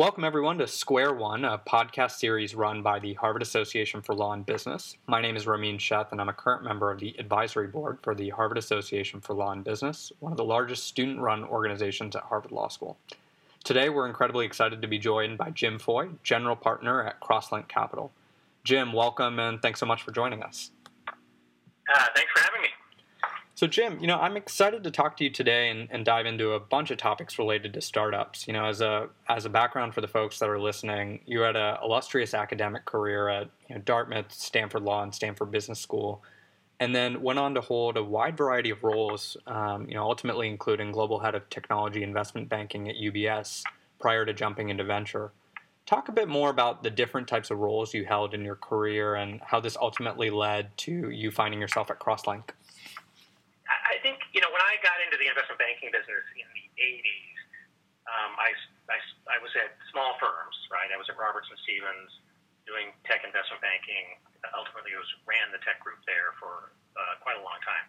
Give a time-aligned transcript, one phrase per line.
[0.00, 4.32] Welcome, everyone, to Square One, a podcast series run by the Harvard Association for Law
[4.32, 4.96] and Business.
[5.06, 8.14] My name is Ramin Sheth, and I'm a current member of the advisory board for
[8.14, 12.22] the Harvard Association for Law and Business, one of the largest student run organizations at
[12.22, 12.96] Harvard Law School.
[13.62, 18.10] Today, we're incredibly excited to be joined by Jim Foy, general partner at Crosslink Capital.
[18.64, 20.70] Jim, welcome, and thanks so much for joining us.
[21.06, 22.68] Uh, thanks for having me.
[23.60, 26.52] So, Jim, you know, I'm excited to talk to you today and, and, dive into
[26.52, 28.46] a bunch of topics related to startups.
[28.46, 31.56] You know, as a as a background for the folks that are listening, you had
[31.56, 36.22] an illustrious academic career at you know, Dartmouth, Stanford Law, and Stanford Business School,
[36.78, 39.36] and then went on to hold a wide variety of roles.
[39.46, 43.62] Um, you know, ultimately including global head of technology investment banking at UBS
[44.00, 45.32] prior to jumping into venture.
[45.84, 49.16] Talk a bit more about the different types of roles you held in your career
[49.16, 52.52] and how this ultimately led to you finding yourself at Crosslink.
[53.90, 57.38] I think, you know, when I got into the investment banking business in the 80s,
[58.06, 58.54] um, I,
[58.86, 58.98] I,
[59.34, 60.86] I was at small firms, right?
[60.94, 62.14] I was at Robertson Stephens
[62.62, 64.22] doing tech investment banking.
[64.54, 67.86] Ultimately, I was ran the tech group there for uh, quite a long time.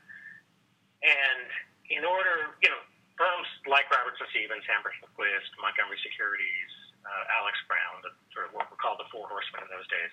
[1.06, 1.46] And
[1.94, 2.82] in order, you know,
[3.14, 6.72] firms like Robertson Stephens, Hambrecht Quist, Montgomery Securities,
[7.06, 10.10] uh, Alex Brown, the, sort of what were called the four horsemen in those days,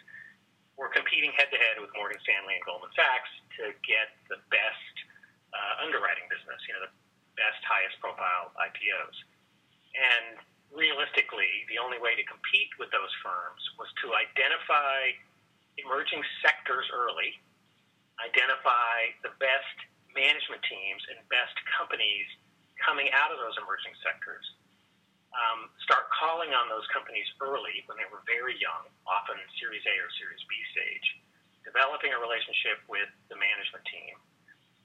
[0.77, 4.95] were competing head to head with Morgan Stanley and Goldman Sachs to get the best
[5.53, 6.93] uh, underwriting business, you know, the
[7.39, 9.17] best, highest profile IPOs.
[9.95, 10.43] And
[10.75, 15.15] realistically, the only way to compete with those firms was to identify
[15.79, 17.39] emerging sectors early,
[18.19, 19.77] identify the best
[20.13, 22.27] management teams and best companies
[22.83, 24.43] coming out of those emerging sectors,
[25.35, 29.95] um, start calling on those companies early when they were very young, often Series A
[29.99, 31.07] or Series B stage,
[31.63, 34.15] developing a relationship with the management team,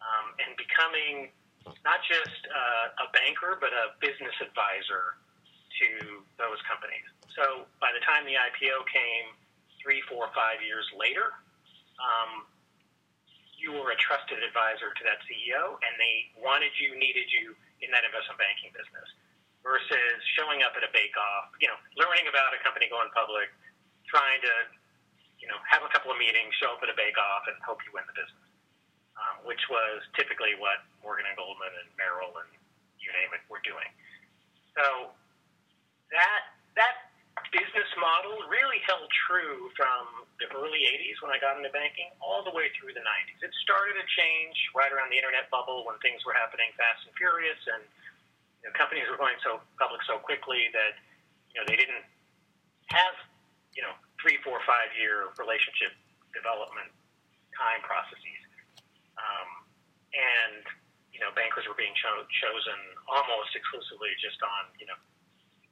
[0.03, 1.31] um, and becoming
[1.83, 5.19] not just uh, a banker, but a business advisor
[5.79, 7.05] to those companies.
[7.33, 9.33] So by the time the IPO came
[9.81, 11.33] three, four, five years later,
[11.97, 12.45] um,
[13.57, 17.89] you were a trusted advisor to that CEO, and they wanted you, needed you in
[17.95, 19.07] that investment banking business
[19.63, 23.47] versus showing up at a bake off, you know, learning about a company going public,
[24.03, 24.55] trying to,
[25.39, 27.79] you know, have a couple of meetings, show up at a bake off, and hope
[27.87, 28.42] you win the business
[29.17, 32.49] um, which was typically what Morgan and Goldman and Merrill and
[32.97, 33.89] you name it were doing.
[34.73, 35.11] So
[36.09, 36.41] that
[36.79, 37.13] that
[37.49, 42.41] business model really held true from the early 80s when I got into banking all
[42.41, 43.41] the way through the 90s.
[43.41, 47.13] It started to change right around the internet bubble when things were happening fast and
[47.17, 47.81] furious and
[48.61, 50.97] you know, companies were going so public so quickly that
[51.53, 52.05] you know they didn't
[52.89, 53.13] have
[53.75, 55.93] you know three, four, five year relationship
[56.31, 56.89] development
[57.53, 58.32] time processes.
[60.13, 60.63] And,
[61.09, 62.79] you know, bankers were being cho- chosen
[63.09, 64.97] almost exclusively just on, you know,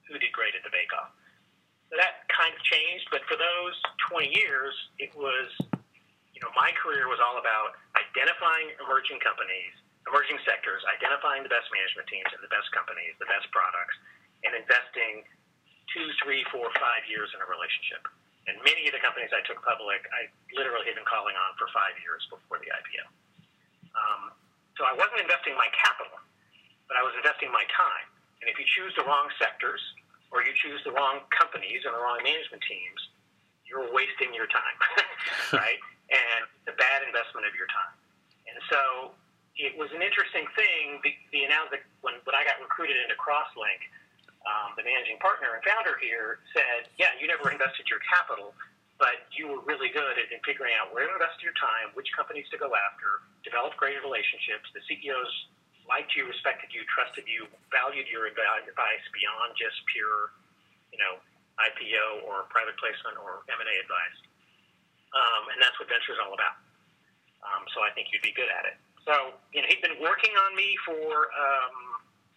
[0.10, 1.14] who did great at the Bake Off.
[1.94, 3.76] That kind of changed, but for those
[4.10, 5.52] 20 years, it was,
[6.32, 9.76] you know, my career was all about identifying emerging companies,
[10.08, 13.96] emerging sectors, identifying the best management teams and the best companies, the best products,
[14.48, 15.28] and investing
[15.92, 18.08] two, three, four, five years in a relationship.
[18.50, 21.70] And many of the companies I took public, I literally had been calling on for
[21.76, 23.06] five years before the IPO.
[23.94, 24.31] Um,
[24.82, 26.18] so I wasn't investing my capital,
[26.90, 28.10] but I was investing my time.
[28.42, 29.78] And if you choose the wrong sectors
[30.34, 32.98] or you choose the wrong companies and the wrong management teams,
[33.62, 34.78] you're wasting your time,
[35.62, 35.78] right?
[36.10, 37.94] And a bad investment of your time.
[38.50, 39.14] And so
[39.54, 40.98] it was an interesting thing.
[41.06, 43.86] The, the announcement when, when I got recruited into Crosslink,
[44.50, 48.58] um, the managing partner and founder here said, "Yeah, you never invested your capital,
[49.02, 52.46] but you were really good at figuring out where to invest your time, which companies
[52.54, 54.70] to go after, develop great relationships.
[54.78, 55.34] The CEOs
[55.90, 60.38] liked you, respected you, trusted you, valued your advice beyond just pure,
[60.94, 61.18] you know,
[61.58, 64.18] IPO or private placement or M&A advice.
[65.18, 66.62] Um, and that's what venture is all about.
[67.42, 68.78] Um, so I think you'd be good at it.
[69.10, 71.76] So, you know, he'd been working on me for um,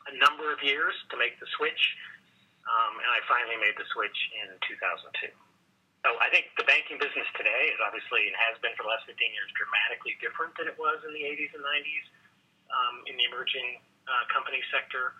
[0.08, 1.82] a number of years to make the switch,
[2.64, 5.28] um, and I finally made the switch in 2002.
[6.04, 9.08] So I think the banking business today is obviously and has been for the last
[9.08, 12.06] 15 years dramatically different than it was in the 80s and 90s
[12.68, 15.16] um, in the emerging uh, company sector.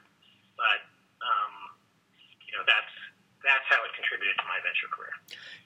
[0.61, 0.85] But
[1.25, 1.73] um,
[2.45, 2.93] you know that's
[3.41, 5.17] that's how it contributed to my venture career.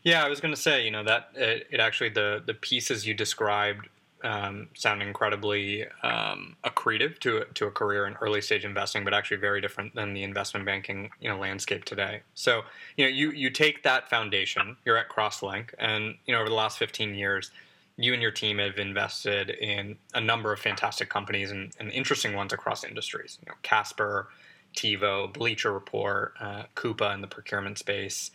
[0.07, 3.03] Yeah, I was going to say, you know, that it, it actually the the pieces
[3.03, 3.91] you described
[4.25, 9.39] um, sound incredibly um, accretive to to a career in early stage investing, but actually
[9.39, 12.23] very different than the investment banking you know landscape today.
[12.35, 12.63] So
[12.97, 14.77] you know you you take that foundation.
[14.85, 17.51] You're at Crosslink, and you know over the last 15 years,
[17.97, 22.35] you and your team have invested in a number of fantastic companies and, and interesting
[22.35, 23.39] ones across industries.
[23.45, 24.29] You know, Casper,
[24.75, 28.31] TiVo, Bleacher Report, uh, Coupa in the procurement space.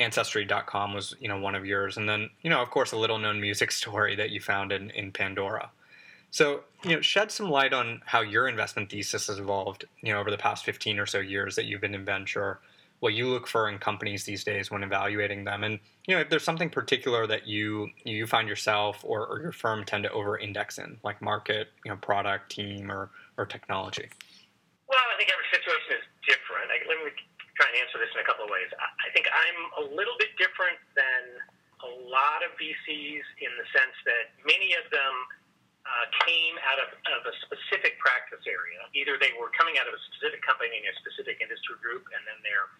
[0.00, 3.40] Ancestry.com was, you know, one of yours, and then, you know, of course, a little-known
[3.40, 5.70] music story that you found in, in Pandora.
[6.32, 10.20] So, you know, shed some light on how your investment thesis has evolved, you know,
[10.20, 12.60] over the past 15 or so years that you've been in venture,
[13.00, 16.28] what you look for in companies these days when evaluating them, and you know, if
[16.28, 20.78] there's something particular that you you find yourself or, or your firm tend to over-index
[20.78, 24.08] in, like market, you know, product, team, or or technology.
[24.86, 26.68] Well, I think every situation is different.
[26.68, 27.10] I, let me
[27.60, 28.72] try and answer this in a couple of ways.
[28.80, 31.36] I, think I'm a little bit different than
[31.84, 35.14] a lot of VCs in the sense that many of them
[35.84, 36.88] uh, came out of,
[37.20, 38.80] of a specific practice area.
[38.96, 42.24] Either they were coming out of a specific company in a specific industry group, and
[42.24, 42.72] then they're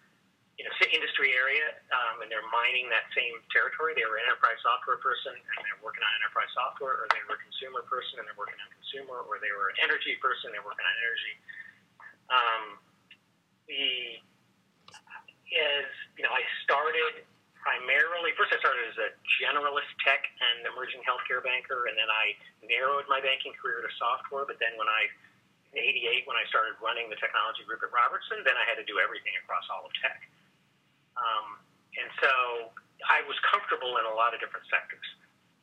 [0.57, 3.97] you know, industry area, um, and they're mining that same territory.
[3.97, 7.33] They were an enterprise software person, and they're working on enterprise software, or they were
[7.37, 10.61] a consumer person, and they're working on consumer, or they were an energy person, and
[10.61, 11.33] they're working on energy.
[12.29, 12.63] Um,
[13.65, 14.21] the
[15.51, 17.27] is, you know, I started
[17.61, 22.33] primarily, first I started as a generalist tech and emerging healthcare banker, and then I
[22.65, 24.49] narrowed my banking career to software.
[24.49, 25.11] But then when I,
[25.75, 28.87] in 88, when I started running the technology group at Robertson, then I had to
[28.89, 30.25] do everything across all of tech.
[31.19, 31.61] Um,
[32.01, 32.31] and so
[33.05, 35.05] I was comfortable in a lot of different sectors.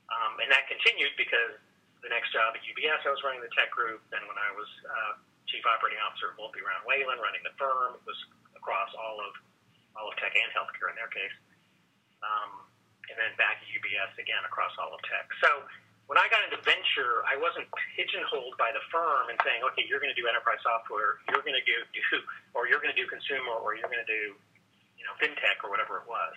[0.08, 1.58] Um, and that continued because
[2.00, 4.00] the next job at UBS, I was running the tech group.
[4.14, 5.12] Then when I was uh,
[5.50, 8.19] chief operating officer at Volpe Brown Whelan, running the firm, it was
[8.55, 9.34] across all of
[9.96, 11.35] all of tech and healthcare in their case
[12.23, 12.67] um,
[13.08, 15.31] and then back at UBS again across all of tech.
[15.40, 15.64] So
[16.08, 20.00] when I got into venture, I wasn't pigeonholed by the firm and saying, okay, you're
[20.00, 22.00] going to do enterprise software, you're going to do, do
[22.56, 24.32] or you're going to do consumer, or you're going to do,
[24.96, 26.32] you know, fintech or whatever it was.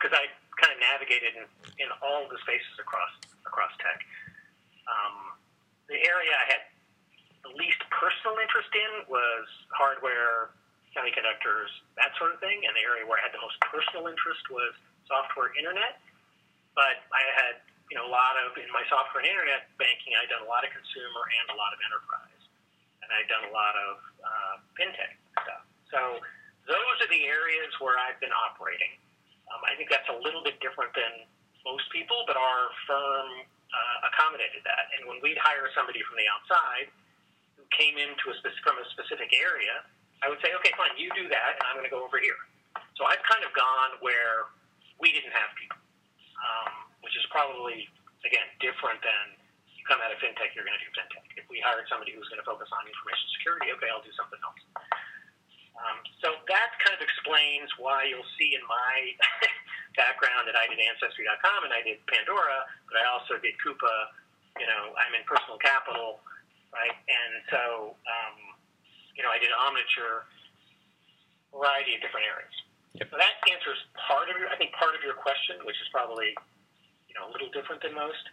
[0.00, 1.46] Because um, I kind of navigated in,
[1.78, 3.12] in all the spaces across
[3.44, 4.02] across tech.
[4.88, 5.36] Um,
[5.86, 6.62] the area I had
[7.46, 10.50] the least personal interest in was hardware,
[10.96, 11.68] semiconductors,
[12.00, 12.64] that sort of thing.
[12.64, 14.72] And the area where I had the most personal interest was
[15.04, 16.00] software internet.
[16.72, 17.60] But I had,
[17.92, 20.64] you know, a lot of, in my software and internet banking, I'd done a lot
[20.64, 22.42] of consumer and a lot of enterprise.
[23.04, 23.92] And I'd done a lot of
[24.24, 25.14] uh, fintech
[25.44, 25.62] stuff.
[25.92, 26.00] So
[26.66, 28.98] those are the areas where I've been operating.
[29.52, 31.28] Um, I think that's a little bit different than
[31.62, 34.90] most people, but our firm uh, accommodated that.
[34.98, 36.90] And when we'd hire somebody from the outside
[37.54, 39.86] who came into a from a specific area,
[40.24, 42.38] I would say, okay, fine, you do that, and I'm going to go over here.
[42.96, 44.48] So I've kind of gone where
[44.96, 45.80] we didn't have people,
[46.40, 47.88] um, which is probably,
[48.24, 49.36] again, different than
[49.76, 51.24] you come out of fintech, you're going to do fintech.
[51.36, 54.40] If we hired somebody who's going to focus on information security, okay, I'll do something
[54.40, 54.62] else.
[55.76, 59.12] Um, so that kind of explains why you'll see in my
[60.00, 64.16] background that I did Ancestry.com and I did Pandora, but I also did Coupa.
[64.56, 66.24] You know, I'm in personal capital,
[66.72, 66.96] right?
[66.96, 68.55] And so, um,
[69.16, 70.28] you know, I did Omniture,
[71.50, 72.52] variety of different areas.
[73.00, 73.08] Yep.
[73.12, 76.36] So that answers part of your, I think part of your question, which is probably,
[77.08, 78.24] you know, a little different than most.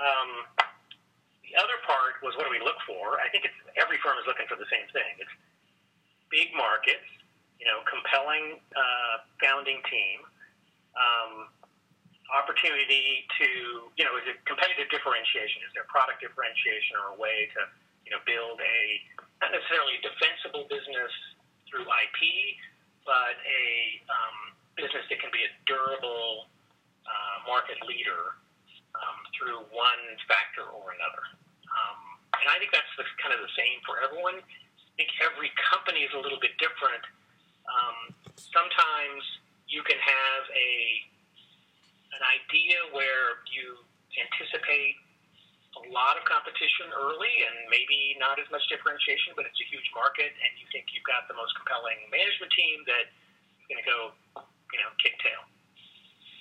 [0.00, 0.48] Um,
[1.44, 3.20] the other part was what do we look for?
[3.20, 5.20] I think it's, every firm is looking for the same thing.
[5.20, 5.32] It's
[6.32, 7.06] big markets,
[7.60, 10.18] you know, compelling uh, founding team,
[10.96, 11.52] um,
[12.32, 13.48] opportunity to,
[13.94, 15.62] you know, is it competitive differentiation?
[15.68, 17.60] Is there product differentiation or a way to,
[18.08, 18.78] you know, build a
[19.42, 21.12] not necessarily a defensible business
[21.66, 22.20] through IP,
[23.06, 23.64] but a
[24.06, 24.38] um,
[24.78, 26.50] business that can be a durable
[27.04, 28.38] uh, market leader
[28.94, 31.24] um, through one factor or another.
[31.66, 31.98] Um,
[32.40, 34.38] and I think that's the, kind of the same for everyone.
[34.38, 37.02] I think every company is a little bit different.
[37.66, 39.22] Um, sometimes
[39.66, 40.70] you can have a
[42.14, 43.74] an idea where you
[44.14, 45.02] anticipate
[45.80, 49.88] a lot of competition early and maybe not as much differentiation, but it's a huge
[49.90, 53.86] market, and you think you've got the most compelling management team that is going to
[53.86, 53.98] go,
[54.70, 55.42] you know, kick tail.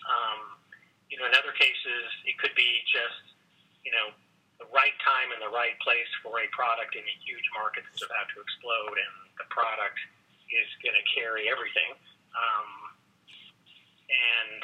[0.05, 0.61] Um,
[1.09, 3.33] you know, in other cases, it could be just,
[3.81, 4.13] you know,
[4.61, 8.05] the right time and the right place for a product in a huge market that's
[8.05, 9.97] about to explode, and the product
[10.53, 11.97] is going to carry everything.
[12.37, 12.69] Um,
[14.13, 14.61] and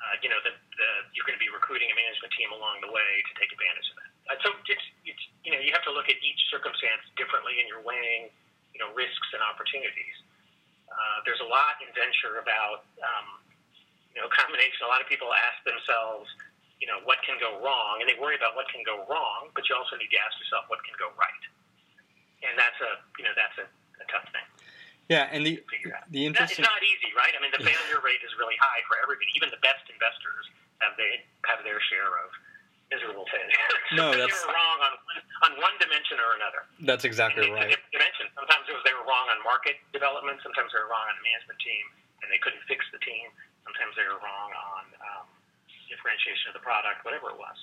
[0.00, 2.88] uh, you know, the, the, you're going to be recruiting a management team along the
[2.88, 4.10] way to take advantage of that.
[4.32, 7.68] Uh, so it's, it's, you know, you have to look at each circumstance differently and
[7.68, 8.32] you're weighing,
[8.72, 10.16] you know, risks and opportunities.
[10.88, 13.44] Uh, there's a lot in venture about, um,
[14.16, 14.88] you know, combination.
[14.88, 16.26] A lot of people ask themselves,
[16.80, 19.68] you know, what can go wrong, and they worry about what can go wrong, but
[19.68, 21.44] you also need to ask yourself what can go right.
[22.40, 23.68] And that's a, you know, that's a,
[24.00, 24.48] a tough thing.
[25.12, 25.58] Yeah, and the
[26.14, 26.62] the interesting.
[26.62, 27.34] It's not easy, right?
[27.34, 29.28] I mean, the failure rate is really high for everybody.
[29.34, 30.46] Even the best investors
[30.80, 32.28] have they have their share of
[32.90, 33.52] miserable things.
[33.94, 34.92] No, that's they were wrong on
[35.46, 36.66] on one dimension or another.
[36.84, 37.72] That's exactly right.
[37.94, 38.26] Dimension.
[38.34, 40.42] Sometimes it was they were wrong on market development.
[40.42, 41.84] Sometimes they were wrong on the management team,
[42.20, 43.30] and they couldn't fix the team.
[43.64, 45.26] Sometimes they were wrong on um,
[45.86, 47.56] differentiation of the product, whatever it was.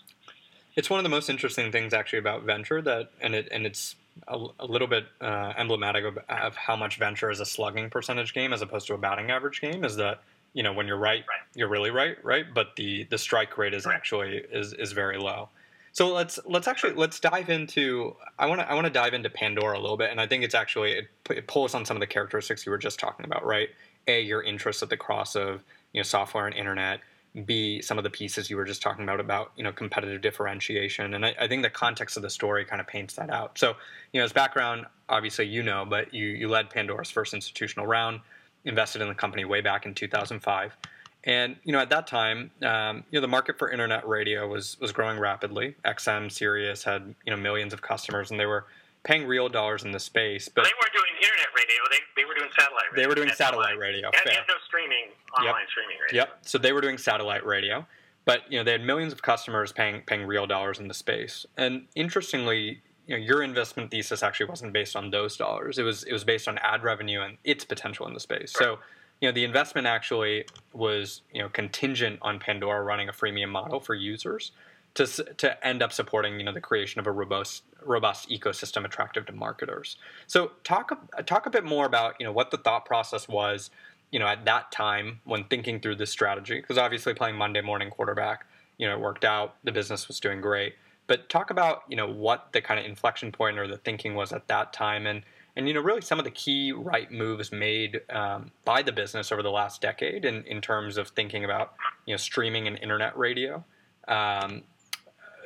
[0.75, 3.95] It's one of the most interesting things actually about venture that, and it and it's
[4.27, 8.33] a, a little bit uh, emblematic of, of, how much venture is a slugging percentage
[8.33, 9.83] game as opposed to a batting average game.
[9.83, 10.21] Is that
[10.53, 11.39] you know when you're right, right.
[11.55, 12.45] you're really right, right?
[12.53, 13.95] But the the strike rate is right.
[13.95, 15.49] actually is is very low.
[15.91, 18.15] So let's let's actually let's dive into.
[18.37, 20.43] I want to I want to dive into Pandora a little bit, and I think
[20.43, 23.45] it's actually it, it pulls on some of the characteristics you were just talking about,
[23.45, 23.69] right?
[24.07, 25.63] A, your interest at the cross of
[25.93, 27.01] you know software and internet
[27.45, 31.13] B some of the pieces you were just talking about about you know competitive differentiation
[31.13, 33.75] and I, I, think the context of the story kind of paints that out so
[34.11, 38.21] you know as background obviously you know but you you led pandora's first institutional round
[38.67, 40.77] invested in the company way back in 2005
[41.23, 44.77] and you know at that time um, you know the market for internet radio was
[44.79, 48.65] was growing rapidly xm sirius had you know millions of customers and they were
[49.03, 52.35] paying real dollars in the space but they weren't doing internet radio they, they were
[52.35, 55.07] doing satellite radio they were doing satellite radio they had, no streaming
[55.37, 55.69] online yep.
[55.69, 56.21] streaming radio.
[56.21, 56.37] Yep.
[56.41, 57.85] So they were doing satellite radio,
[58.25, 61.45] but you know they had millions of customers paying paying real dollars in the space.
[61.57, 65.77] And interestingly, you know, your investment thesis actually wasn't based on those dollars.
[65.77, 68.53] It was it was based on ad revenue and its potential in the space.
[68.55, 68.65] Right.
[68.65, 68.79] So
[69.21, 73.79] you know the investment actually was you know contingent on Pandora running a freemium model
[73.79, 74.51] for users
[74.95, 79.25] to to end up supporting you know the creation of a robust robust ecosystem attractive
[79.25, 79.97] to marketers.
[80.27, 80.91] So talk
[81.25, 83.71] talk a bit more about you know what the thought process was
[84.11, 87.89] you know, at that time when thinking through this strategy, because obviously playing Monday morning
[87.89, 88.45] quarterback,
[88.77, 89.55] you know, it worked out.
[89.63, 90.75] The business was doing great.
[91.07, 94.31] But talk about, you know, what the kind of inflection point or the thinking was
[94.33, 95.23] at that time, and
[95.55, 99.31] and you know, really some of the key right moves made um, by the business
[99.31, 101.73] over the last decade in, in terms of thinking about,
[102.05, 103.63] you know, streaming and internet radio.
[104.07, 104.63] Um,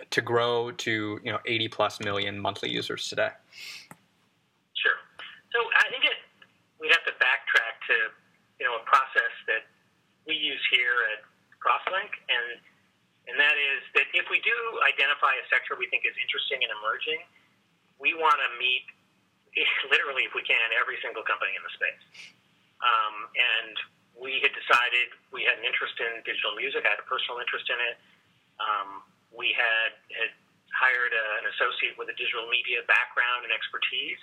[0.09, 3.29] to grow to you know 80 plus million monthly users today.
[4.75, 4.99] Sure.
[5.53, 6.19] So I think it,
[6.81, 8.11] we'd have to backtrack to
[8.61, 9.65] you know, a process that
[10.29, 11.25] we use here at
[11.57, 12.61] Crosslink, and
[13.25, 14.20] and that is that you
[15.21, 17.21] identify a sector we think is interesting and emerging,
[18.01, 18.89] we want to meet
[19.93, 22.01] literally, if we can, every single company in the space.
[22.81, 23.75] Um, and
[24.17, 26.81] we had decided we had an interest in digital music.
[26.87, 27.95] I had a personal interest in it.
[28.57, 28.89] Um,
[29.29, 30.31] we had had
[30.71, 34.17] hired a, an associate with a digital media background and expertise,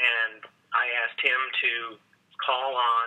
[0.00, 0.40] and
[0.72, 1.72] I asked him to
[2.40, 3.06] call on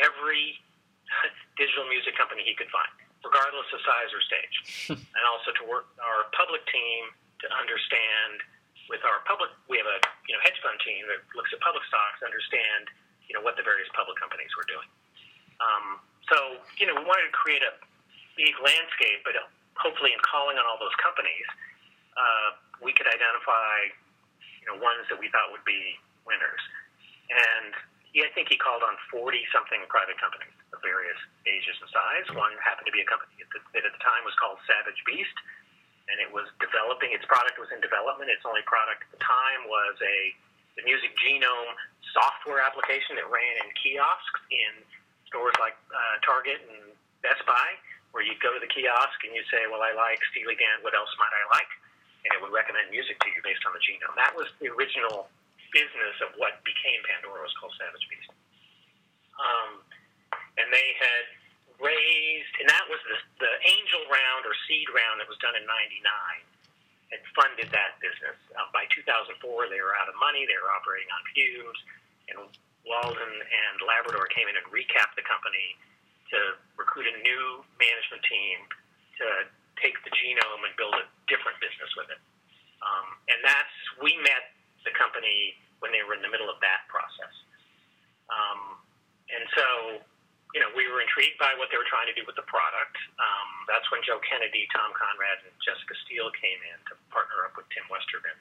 [0.00, 0.58] every
[1.60, 2.90] digital music company he could find,
[3.24, 4.56] regardless of size or stage,
[5.16, 7.12] and also to work our public team
[7.44, 8.40] to understand
[8.88, 11.84] with our public, we have a you know hedge fund team that looks at public
[11.86, 12.90] stocks, understand
[13.28, 14.88] you know what the various public companies were doing.
[15.62, 16.36] Um, so
[16.80, 17.76] you know we wanted to create a
[18.34, 19.36] big landscape, but
[19.76, 21.46] hopefully in calling on all those companies,
[22.16, 22.48] uh,
[22.80, 23.88] we could identify
[24.60, 25.96] you know ones that we thought would be
[26.26, 26.62] winners.
[27.30, 27.72] And
[28.10, 32.26] he, I think he called on 40 something private companies of various ages and size.
[32.34, 35.36] One happened to be a company that at the time was called Savage Beast,
[36.10, 38.30] and it was developing, its product was in development.
[38.30, 40.34] Its only product at the time was a
[40.78, 41.74] the music genome
[42.14, 44.72] software application that ran in kiosks in
[45.26, 47.76] stores like uh, Target and Best Buy,
[48.10, 50.94] where you'd go to the kiosk and you'd say, Well, I like Steely Dan, what
[50.94, 51.70] else might I like?
[52.26, 54.14] And it would recommend music to you based on the genome.
[54.18, 55.30] That was the original
[55.70, 58.30] business of what became Pandora was called Savage Beast.
[59.38, 59.80] Um,
[60.60, 61.24] and they had
[61.80, 65.64] raised, and that was the, the angel round or seed round that was done in
[65.64, 65.96] '99,
[67.10, 68.36] had funded that business.
[68.54, 69.40] Uh, by 2004,
[69.72, 70.44] they were out of money.
[70.44, 71.80] They were operating on fumes,
[72.30, 72.36] and
[72.84, 75.76] Walden and Labrador came in and recapped the company
[76.30, 76.38] to
[76.78, 78.56] recruit a new management team
[79.18, 79.26] to
[79.82, 82.20] take the genome and build a different business with it.
[82.80, 84.54] Um, and that's we met
[84.86, 87.34] the company when they were in the middle of that process.
[88.30, 88.80] Um,
[89.28, 89.66] and so,
[90.54, 92.96] you know, we were intrigued by what they were trying to do with the product.
[93.22, 97.54] Um, that's when Joe Kennedy, Tom Conrad, and Jessica Steele came in to partner up
[97.54, 98.34] with Tim Westergren.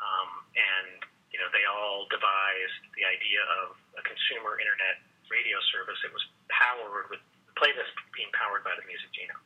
[0.00, 6.00] Um, and, you know, they all devised the idea of a consumer internet radio service
[6.00, 9.44] that was powered with the playlist being powered by the Music Genome.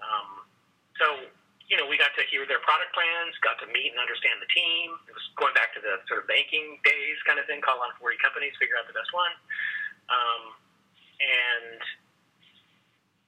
[0.00, 0.48] Um,
[0.96, 1.28] so
[1.70, 4.50] you know, we got to hear their product plans, got to meet and understand the
[4.50, 4.90] team.
[5.06, 7.94] It was going back to the sort of banking days kind of thing, call on
[8.02, 9.30] 40 companies, figure out the best one.
[10.10, 10.42] Um,
[11.20, 11.80] and,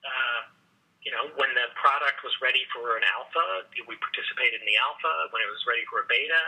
[0.02, 0.40] uh,
[1.04, 5.30] you know, when the product was ready for an alpha, we participated in the alpha.
[5.30, 6.42] When it was ready for a beta,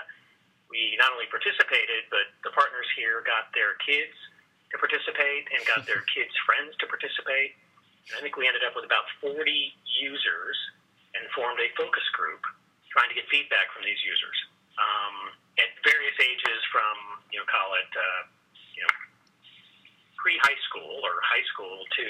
[0.72, 4.14] we not only participated, but the partners here got their kids
[4.72, 7.54] to participate and got their kids' friends to participate.
[8.10, 9.36] And I think we ended up with about 40
[10.00, 10.56] users
[11.16, 12.42] and formed a focus group
[12.92, 14.36] trying to get feedback from these users
[14.78, 18.22] um, at various ages from you know, call it, uh,
[18.78, 18.94] you know,
[20.14, 22.06] pre-high school or high school to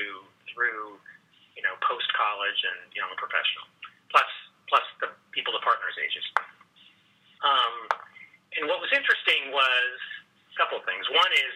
[0.52, 1.00] through,
[1.56, 3.64] you know, post-college and young professional,
[4.12, 4.28] plus
[4.68, 6.24] plus the people the partners ages.
[7.40, 7.88] Um,
[8.60, 9.96] and what was interesting was
[10.52, 11.08] a couple of things.
[11.08, 11.54] One is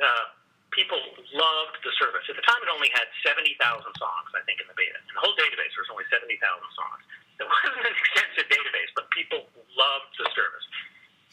[0.00, 0.24] uh,
[0.72, 0.98] people
[1.36, 2.24] loved the service.
[2.32, 4.98] At the time, it only had 70,000 songs, I think, in the beta.
[5.00, 6.36] In the whole database, there was only 70,000
[6.76, 7.00] songs.
[7.40, 10.66] It wasn't an extensive database, but people loved the service.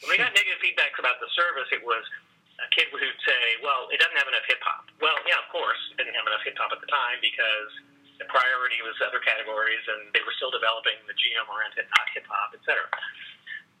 [0.04, 2.04] When we got negative feedbacks about the service, it was
[2.60, 4.84] a kid who'd say, well, it doesn't have enough hip hop.
[5.00, 7.72] Well, yeah, of course, it didn't have enough hip hop at the time because
[8.20, 12.28] the priority was other categories and they were still developing the genome oriented, not hip
[12.28, 12.84] hop, et cetera.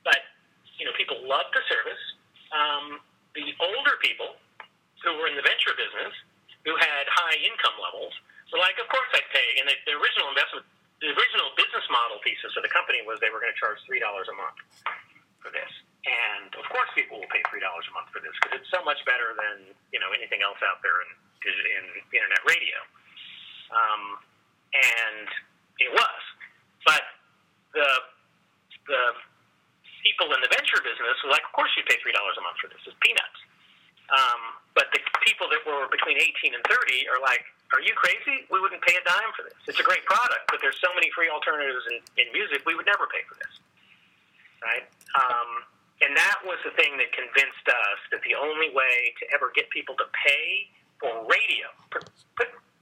[0.00, 0.24] But,
[0.80, 2.02] you know, people loved the service.
[2.56, 3.04] Um,
[3.36, 4.40] the older people
[5.04, 6.16] who were in the venture business,
[6.64, 8.16] who had high income levels,
[8.48, 9.60] were like, of course I'd pay.
[9.60, 10.64] And the, the original investment,
[11.04, 14.00] the original business model thesis of the company was they were going to charge $3
[14.00, 14.58] a month
[15.44, 15.68] for this.
[16.04, 18.84] And of course, people will pay three dollars a month for this because it's so
[18.84, 21.10] much better than you know anything else out there in,
[21.48, 22.76] in internet radio.
[23.72, 24.20] Um,
[24.76, 25.28] and
[25.80, 26.20] it was,
[26.84, 27.04] but
[27.72, 27.88] the
[28.84, 29.04] the
[30.04, 32.58] people in the venture business were like, of course you pay three dollars a month
[32.62, 32.80] for this.
[32.86, 33.40] It's peanuts.
[34.12, 38.44] Um, but the people that were between 18 and 30 are like, are you crazy?
[38.52, 39.56] We wouldn't pay a dime for this.
[39.64, 42.86] It's a great product, but there's so many free alternatives in, in music, we would
[42.86, 43.54] never pay for this.
[44.60, 44.84] Right?
[45.16, 45.64] Um,
[46.04, 49.70] and that was the thing that convinced us that the only way to ever get
[49.72, 50.68] people to pay
[51.00, 52.04] for radio, put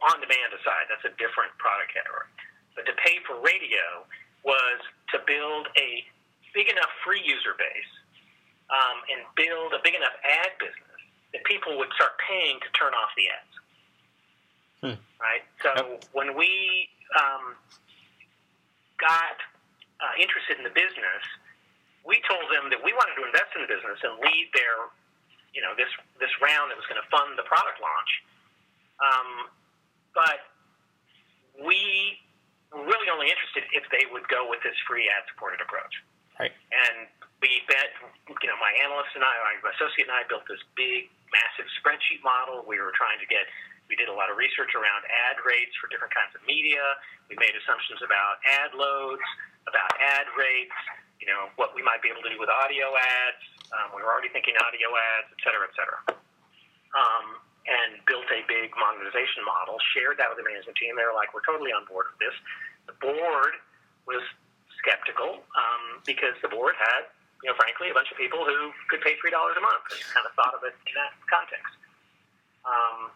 [0.03, 2.27] on demand aside, that's a different product category,
[2.75, 4.03] but to pay for radio
[4.43, 4.83] was
[5.15, 6.03] to build a
[6.51, 7.93] big enough free user base
[8.73, 10.99] um, and build a big enough ad business
[11.37, 13.55] that people would start paying to turn off the ads.
[14.83, 14.99] Hmm.
[15.21, 15.45] Right?
[15.61, 16.09] So yep.
[16.17, 17.55] when we um,
[18.99, 19.39] got
[20.01, 21.23] uh, interested in the business,
[22.03, 24.91] we told them that we wanted to invest in the business and lead their,
[25.55, 25.89] you know, this
[26.19, 28.13] this round that was going to fund the product launch.
[28.99, 29.31] Um,
[30.11, 30.51] but
[31.63, 32.19] we
[32.75, 35.95] were really only interested if they would go with this free ad supported approach.
[36.41, 36.51] Right.
[36.75, 37.07] And
[37.43, 37.91] we bet,
[38.31, 39.35] you know, my analyst and I,
[39.67, 42.63] my associate and I built this big, massive spreadsheet model.
[42.63, 43.51] We were trying to get,
[43.91, 46.81] we did a lot of research around ad rates for different kinds of media.
[47.27, 49.27] We made assumptions about ad loads,
[49.67, 50.79] about ad rates,
[51.19, 53.43] you know, what we might be able to do with audio ads.
[53.75, 56.01] Um, we were already thinking audio ads, et cetera, et cetera.
[56.95, 60.95] Um, and built a big monetization model, shared that with the management team.
[60.95, 62.35] They were like, we're totally on board with this.
[62.91, 63.55] The board
[64.07, 64.23] was
[64.83, 67.07] skeptical um, because the board had,
[67.43, 70.25] you know, frankly, a bunch of people who could pay $3 a month and kind
[70.25, 71.75] of thought of it in that context.
[72.63, 73.11] Um,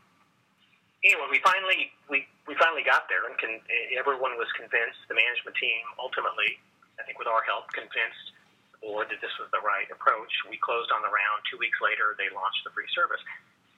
[1.06, 3.62] anyway, we finally we, we finally got there, and con-
[3.94, 4.98] everyone was convinced.
[5.06, 6.58] The management team ultimately
[6.98, 8.32] I think with our help, convinced
[8.72, 10.32] the board that this was the right approach.
[10.48, 11.44] We closed on the round.
[11.48, 13.20] Two weeks later, they launched the free service.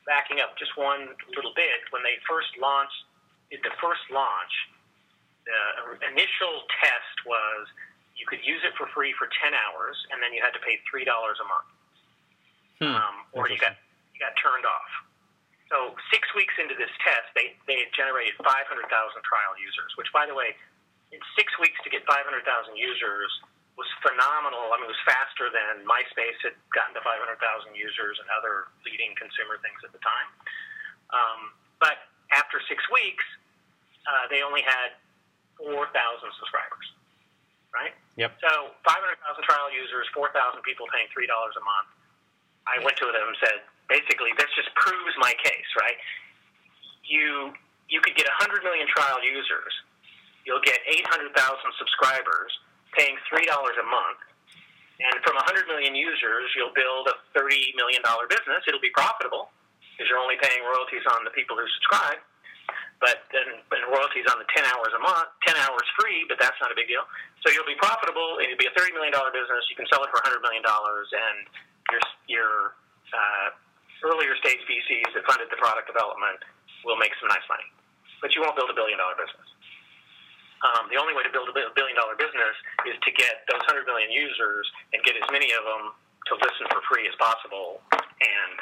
[0.07, 2.97] Backing up just one little bit, when they first launched,
[3.51, 4.55] the first launch,
[5.45, 7.67] the initial test was
[8.19, 10.83] you could use it for free for 10 hours, and then you had to pay
[10.91, 11.71] $3 a month.
[12.79, 12.95] Hmm.
[12.95, 13.79] Um, or you got,
[14.15, 14.93] you got turned off.
[15.71, 18.51] So six weeks into this test, they, they had generated 500,000
[18.89, 20.57] trial users, which, by the way,
[21.13, 22.45] in six weeks to get 500,000
[22.77, 23.31] users
[23.79, 24.75] was phenomenal.
[24.75, 27.39] I mean, it was faster than MySpace had gotten to 500,000
[27.79, 30.29] users and other leading consumer things at the time.
[31.15, 31.41] Um,
[31.79, 33.23] but after six weeks,
[34.05, 34.99] uh, they only had
[35.63, 35.79] 4,000
[36.43, 36.87] subscribers,
[37.75, 37.93] right?
[38.17, 38.37] Yep.
[38.43, 41.89] So 500,000 trial users, 4,000 people paying $3 a month.
[42.69, 45.97] I went to them and said, basically, this just proves my case, right?
[47.05, 47.57] You
[47.89, 49.73] you could get 100 million trial users
[50.49, 51.37] you'll get 800,000
[51.77, 52.49] subscribers
[52.97, 54.21] paying $3 a month.
[54.99, 58.01] And from 100 million users, you'll build a $30 million
[58.33, 58.65] business.
[58.65, 59.53] It'll be profitable
[59.93, 62.19] because you're only paying royalties on the people who subscribe.
[62.99, 66.59] But then and royalties on the 10 hours a month, 10 hours free, but that's
[66.59, 67.07] not a big deal.
[67.47, 68.43] So you'll be profitable.
[68.43, 69.63] and It'll be a $30 million business.
[69.71, 70.67] You can sell it for $100 million.
[70.67, 71.39] And
[71.95, 72.51] your, your
[73.15, 73.49] uh,
[74.03, 76.43] earlier stage VCs that funded the product development
[76.83, 77.67] will make some nice money.
[78.19, 79.47] But you won't build a billion dollar business.
[80.59, 82.57] Um, the only way to build a billion dollar business
[82.91, 85.95] is to get those 100 million users and get as many of them
[86.27, 88.59] to listen for free as possible and,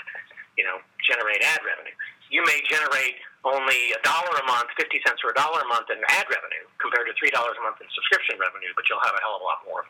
[0.61, 0.77] you know,
[1.09, 1.97] generate ad revenue.
[2.31, 5.87] You may generate only a dollar a month, 50 cents or a dollar a month
[5.91, 9.23] in ad revenue compared to $3 a month in subscription revenue, but you'll have a
[9.23, 9.83] hell of a lot more.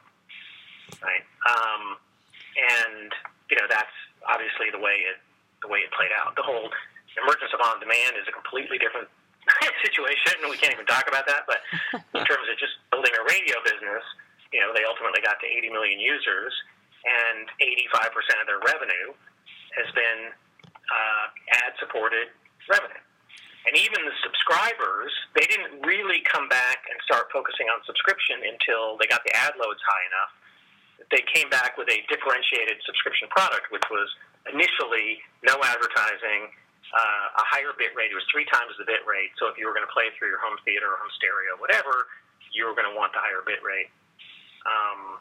[1.01, 1.25] Right?
[1.49, 1.97] Um,
[2.57, 3.09] and,
[3.49, 3.97] you know, that's
[4.29, 5.17] obviously the way it,
[5.65, 6.37] the way it played out.
[6.37, 6.69] The whole
[7.17, 9.09] emergence of on demand is a completely different
[9.85, 10.45] situation.
[10.49, 11.49] We can't even talk about that.
[11.49, 11.65] But
[11.97, 14.05] in terms of just building a radio business,
[14.53, 16.53] you know, they ultimately got to 80 million users,
[17.05, 19.17] and 85% of their revenue
[19.75, 20.33] has been
[20.91, 21.27] uh,
[21.67, 22.31] ad-supported
[22.71, 23.03] revenue.
[23.67, 28.95] And even the subscribers, they didn't really come back and start focusing on subscription until
[29.03, 30.33] they got the ad loads high enough.
[31.11, 34.07] They came back with a differentiated subscription product, which was
[34.47, 36.55] initially no advertising,
[36.95, 38.15] uh, a higher bit rate.
[38.15, 39.35] It was three times the bit rate.
[39.43, 42.07] So if you were going to play through your home theater or home stereo, whatever,
[42.55, 43.91] you were going to want the higher bit rate.
[44.63, 45.19] Um,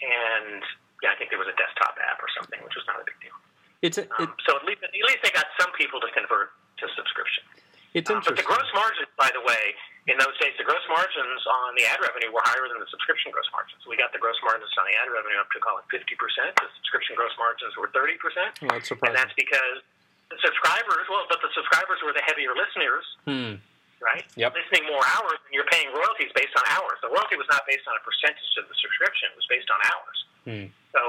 [0.00, 0.64] and
[1.04, 3.16] yeah, I think there was a desktop app or something, which was not a big
[3.20, 3.36] deal.
[3.84, 6.88] It's a, um, so at least, at least they got some people to convert to
[6.96, 7.44] subscription.
[7.92, 9.76] It's uh, but the gross margins, by the way,
[10.08, 13.28] in those days, the gross margins on the ad revenue were higher than the subscription
[13.30, 13.84] gross margins.
[13.84, 16.00] We got the gross margins on the ad revenue up to call it 50%.
[16.16, 18.64] The subscription gross margins were 30%.
[18.64, 19.12] Well, that's surprising.
[19.12, 19.84] And that's because
[20.32, 23.52] the subscribers, well, but the subscribers were the heavier listeners, hmm.
[24.00, 24.24] right?
[24.34, 24.58] Yep.
[24.58, 26.98] Listening more hours, and you're paying royalties based on hours.
[27.04, 29.78] The royalty was not based on a percentage of the subscription, it was based on
[29.92, 30.18] hours.
[30.48, 30.66] Hmm.
[30.96, 31.00] So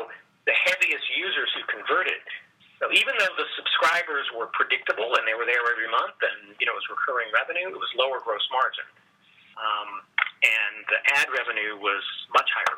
[0.45, 2.21] the heaviest users who converted
[2.85, 6.69] so even though the subscribers were predictable and they were there every month, and you
[6.69, 8.85] know it was recurring revenue, it was lower gross margin,
[9.57, 10.05] um,
[10.45, 12.05] and the ad revenue was
[12.37, 12.77] much higher,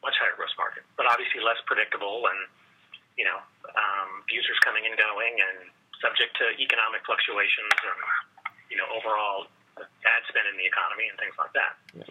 [0.00, 2.48] much higher gross margin, but obviously less predictable, and
[3.20, 3.44] you know
[3.76, 5.68] um, users coming and going, and
[6.00, 8.00] subject to economic fluctuations, and
[8.72, 11.76] you know overall ad spend in the economy and things like that.
[11.92, 12.08] Yeah.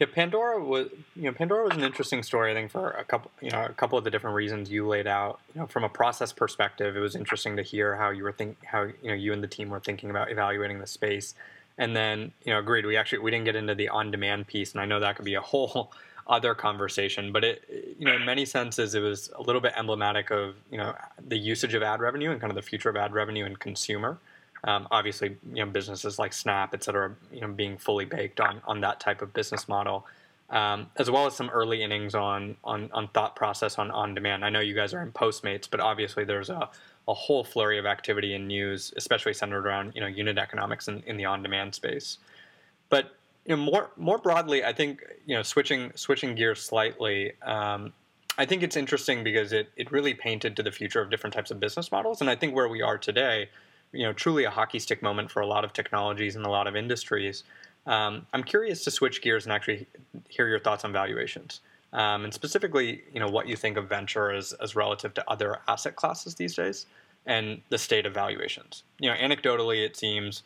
[0.00, 2.50] Yeah, Pandora was you know Pandora was an interesting story.
[2.50, 5.06] I think for a couple you know a couple of the different reasons you laid
[5.06, 5.40] out.
[5.54, 8.56] You know, from a process perspective, it was interesting to hear how you were think
[8.64, 11.34] how you know you and the team were thinking about evaluating the space.
[11.76, 12.86] And then you know, agreed.
[12.86, 15.34] We actually we didn't get into the on-demand piece, and I know that could be
[15.34, 15.92] a whole
[16.26, 17.30] other conversation.
[17.30, 20.78] But it you know in many senses it was a little bit emblematic of you
[20.78, 20.94] know
[21.28, 24.18] the usage of ad revenue and kind of the future of ad revenue and consumer.
[24.64, 28.60] Um, obviously, you know, businesses like Snap, et cetera, you know, being fully baked on
[28.66, 30.06] on that type of business model,
[30.50, 34.44] um, as well as some early innings on on on thought process on on demand.
[34.44, 36.68] I know you guys are in Postmates, but obviously there's a
[37.08, 41.02] a whole flurry of activity and news, especially centered around you know unit economics in,
[41.06, 42.18] in the on demand space.
[42.88, 47.32] But you know, more more broadly, I think you know switching switching gears slightly.
[47.42, 47.92] Um,
[48.38, 51.50] I think it's interesting because it, it really painted to the future of different types
[51.50, 53.48] of business models, and I think where we are today
[53.92, 56.66] you know truly a hockey stick moment for a lot of technologies and a lot
[56.66, 57.44] of industries.
[57.86, 59.86] Um, I'm curious to switch gears and actually
[60.28, 61.60] hear your thoughts on valuations,
[61.92, 65.58] um, and specifically, you know, what you think of venture as, as relative to other
[65.66, 66.86] asset classes these days,
[67.26, 68.84] and the state of valuations.
[68.98, 70.42] You know, anecdotally, it seems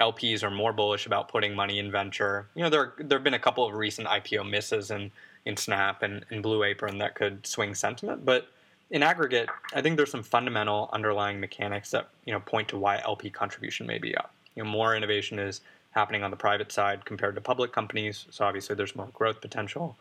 [0.00, 2.46] LPs are more bullish about putting money in venture.
[2.54, 5.10] You know, there there have been a couple of recent IPO misses in
[5.44, 8.48] in Snap and, and Blue Apron that could swing sentiment, but
[8.90, 13.00] in aggregate, I think there's some fundamental underlying mechanics that you know point to why
[13.04, 14.32] LP contribution may be up.
[14.54, 18.44] You know, more innovation is happening on the private side compared to public companies, so
[18.44, 19.96] obviously there's more growth potential.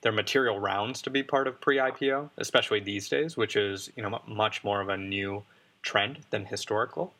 [0.00, 4.02] There are material rounds to be part of pre-IPO, especially these days, which is you
[4.02, 5.42] know much more of a new
[5.82, 7.12] trend than historical.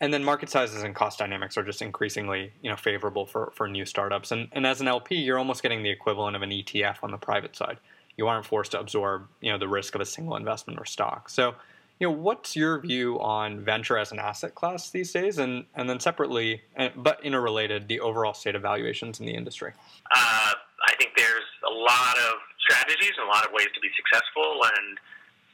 [0.00, 3.66] And then market sizes and cost dynamics are just increasingly you know favorable for, for
[3.66, 4.30] new startups.
[4.30, 7.18] And, and as an LP, you're almost getting the equivalent of an ETF on the
[7.18, 7.78] private side
[8.16, 11.28] you aren't forced to absorb you know the risk of a single investment or stock.
[11.28, 11.54] So,
[11.98, 15.88] you know, what's your view on venture as an asset class these days, and and
[15.88, 16.62] then separately,
[16.96, 19.72] but interrelated, the overall state of valuations in the industry?
[20.10, 20.52] Uh,
[20.86, 24.62] I think there's a lot of strategies and a lot of ways to be successful,
[24.64, 24.98] and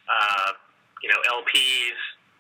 [0.09, 0.53] uh,
[1.03, 1.99] you know, LPs.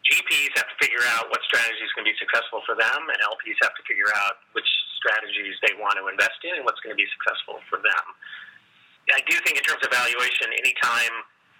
[0.08, 3.76] GPs have to figure out what strategies can be successful for them, and LPs have
[3.76, 4.64] to figure out which
[4.96, 8.04] strategies they want to invest in and what's going to be successful for them.
[9.14, 11.14] I do think in terms of valuation, anytime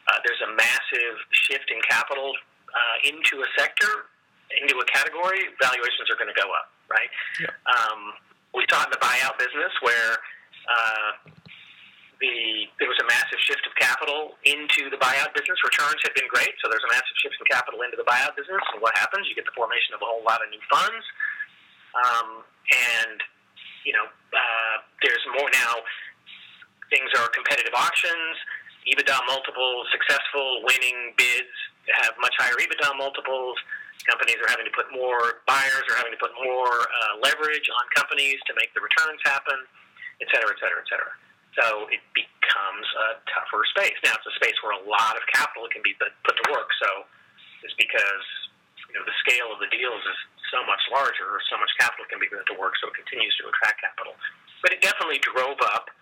[0.09, 2.33] uh, there's a massive shift in capital
[2.73, 4.09] uh, into a sector,
[4.61, 7.11] into a category, valuations are going to go up, right?
[7.41, 7.53] Yeah.
[7.69, 8.17] Um,
[8.57, 10.17] we saw in the buyout business where
[10.69, 11.11] uh,
[12.21, 15.57] the there was a massive shift of capital into the buyout business.
[15.63, 18.63] Returns had been great, so there's a massive shift in capital into the buyout business.
[18.75, 19.29] And what happens?
[19.31, 21.05] You get the formation of a whole lot of new funds,
[21.95, 22.29] um,
[22.73, 23.19] and
[23.85, 25.85] you know uh, there's more now
[26.91, 28.37] things are competitive auctions.
[28.89, 31.53] EBITDA multiples, successful winning bids
[32.05, 33.57] have much higher EBITDA multiples.
[34.09, 37.85] Companies are having to put more, buyers are having to put more uh, leverage on
[37.93, 39.61] companies to make the returns happen,
[40.25, 41.13] et cetera, et cetera, et cetera.
[41.61, 43.99] So it becomes a tougher space.
[44.07, 46.71] Now, it's a space where a lot of capital can be put to work.
[46.81, 47.05] So
[47.67, 48.25] it's because
[48.89, 52.23] you know the scale of the deals is so much larger, so much capital can
[52.23, 54.17] be put to work, so it continues to attract capital.
[54.65, 55.93] But it definitely drove up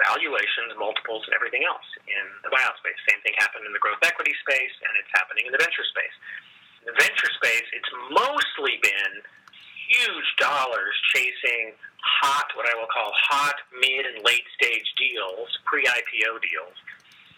[0.00, 2.96] valuations, multiples, and everything else in the buyout space.
[3.08, 6.16] Same thing happened in the growth equity space, and it's happening in the venture space.
[6.82, 9.20] In the venture space, it's mostly been
[9.90, 11.74] huge dollars chasing
[12.22, 16.76] hot, what I will call hot, mid, and late stage deals, pre IPO deals.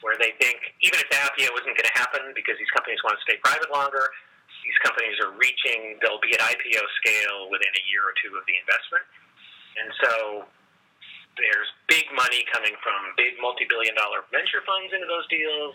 [0.03, 3.15] where they think even if the IPO isn't going to happen because these companies want
[3.15, 4.11] to stay private longer,
[4.67, 8.43] these companies are reaching, they'll be at IPO scale within a year or two of
[8.51, 9.07] the investment.
[9.79, 10.13] And so
[11.41, 15.75] there's big money coming from big multi billion dollar venture funds into those deals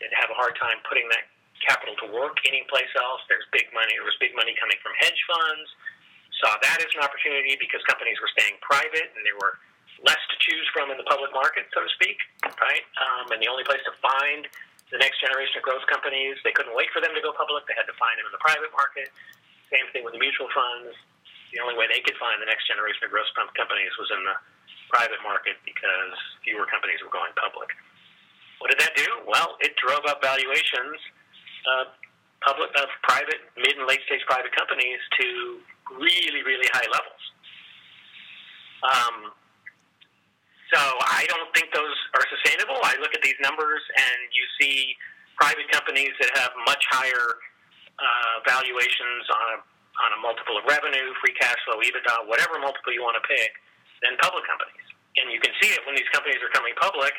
[0.00, 1.26] that have a hard time putting that
[1.64, 3.20] capital to work anyplace else.
[3.26, 5.68] There's big money, there was big money coming from hedge funds.
[6.38, 9.58] Saw that as an opportunity because companies were staying private and there were
[10.06, 12.14] less to choose from in the public market, so to speak,
[12.62, 12.86] right?
[13.02, 14.46] Um, and the only place to find
[14.94, 17.66] the next generation of growth companies, they couldn't wait for them to go public.
[17.66, 19.10] They had to find them in the private market.
[19.68, 20.94] Same thing with the mutual funds.
[21.52, 24.36] The only way they could find the next generation of growth companies was in the
[24.88, 27.68] private market because fewer companies were going public.
[28.58, 29.06] What did that do?
[29.28, 30.98] Well, it drove up valuations
[31.78, 31.94] of
[32.42, 35.58] public of private, mid and late stage private companies to
[35.98, 37.22] really, really high levels.
[38.82, 39.16] Um,
[40.74, 42.76] so I don't think those are sustainable.
[42.84, 44.94] I look at these numbers and you see
[45.40, 47.40] private companies that have much higher
[47.98, 49.58] uh, valuations on a
[49.98, 53.50] on a multiple of revenue, free cash flow, EBITDA, whatever multiple you want to pick,
[54.02, 54.86] than public companies.
[55.18, 57.14] And you can see it when these companies are coming public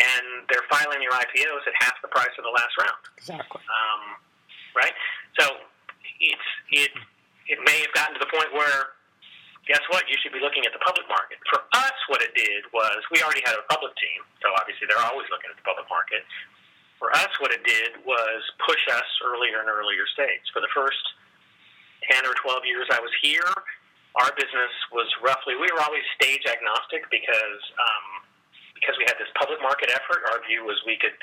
[0.00, 3.02] and they're filing their IPOs at half the price of the last round.
[3.14, 3.62] Exactly.
[3.70, 4.18] Um,
[4.74, 4.94] right.
[5.38, 5.62] So
[6.18, 6.92] it's it
[7.46, 8.98] it may have gotten to the point where
[9.66, 10.04] guess what?
[10.08, 11.40] You should be looking at the public market.
[11.48, 15.00] For us, what it did was we already had a public team, so obviously they're
[15.00, 16.26] always looking at the public market.
[17.00, 20.44] For us, what it did was push us earlier and earlier stage.
[20.52, 21.00] For the first
[22.12, 23.48] 10 or 12 years I was here,
[24.14, 28.06] our business was roughly, we were always stage agnostic because, um,
[28.78, 30.22] because we had this public market effort.
[30.30, 31.14] Our view was we could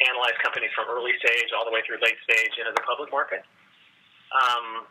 [0.00, 3.44] analyze companies from early stage all the way through late stage into the public market.
[4.32, 4.88] Um,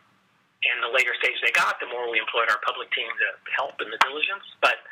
[0.62, 3.80] and the later stage they got, the more we employed our public team to help
[3.80, 4.44] in the diligence.
[4.60, 4.84] But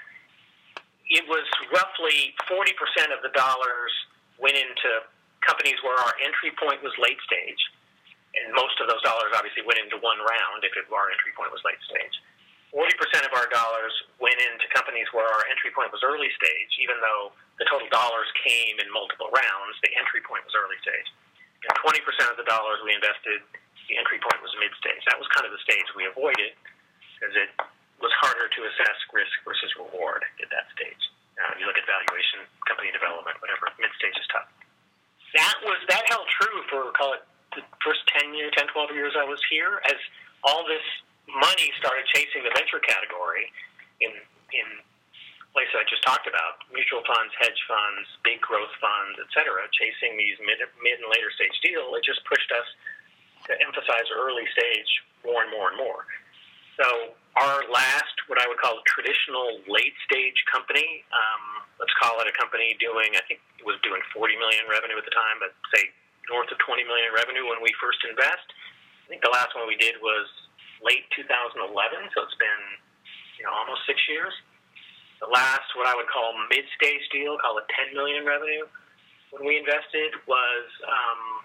[1.12, 3.92] it was roughly 40% of the dollars
[4.40, 5.04] went into
[5.44, 7.60] companies where our entry point was late stage.
[8.34, 11.52] And most of those dollars obviously went into one round if it, our entry point
[11.52, 12.16] was late stage.
[12.72, 17.00] 40% of our dollars went into companies where our entry point was early stage, even
[17.00, 21.08] though the total dollars came in multiple rounds, the entry point was early stage.
[21.64, 23.40] And 20% of the dollars we invested
[23.88, 25.00] the entry point was mid stage.
[25.08, 26.52] That was kind of the stage we avoided
[27.16, 27.50] because it
[27.98, 31.02] was harder to assess risk versus reward at that stage.
[31.40, 33.72] Uh, you look at valuation, company development, whatever.
[33.80, 34.46] Mid stage is tough.
[35.34, 37.24] That was that held true for call it
[37.56, 39.80] the first 10 years, 10, 12 years I was here.
[39.88, 39.98] As
[40.44, 40.84] all this
[41.28, 43.52] money started chasing the venture category
[44.00, 44.12] in
[44.52, 44.68] in
[45.52, 50.14] places I just talked about, mutual funds, hedge funds, big growth funds, et cetera, chasing
[50.14, 52.68] these mid, mid and later stage deals, it just pushed us
[53.48, 54.90] to emphasize early stage
[55.24, 56.04] more and more and more.
[56.78, 62.22] So our last, what I would call a traditional late stage company, um, let's call
[62.22, 65.42] it a company doing, I think it was doing 40 million revenue at the time,
[65.42, 65.90] but say
[66.30, 68.46] north of 20 million revenue when we first invest.
[69.02, 70.28] I think the last one we did was
[70.82, 71.64] late 2011,
[72.14, 72.62] so it's been
[73.38, 74.32] you know almost six years.
[75.18, 78.70] The last, what I would call mid-stage deal, call it 10 million in revenue,
[79.34, 81.42] when we invested was um,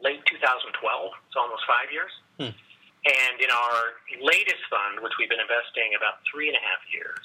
[0.00, 2.12] late 2012, so almost five years.
[2.40, 2.56] Hmm.
[3.04, 7.24] And in our latest fund, which we've been investing about three and a half years,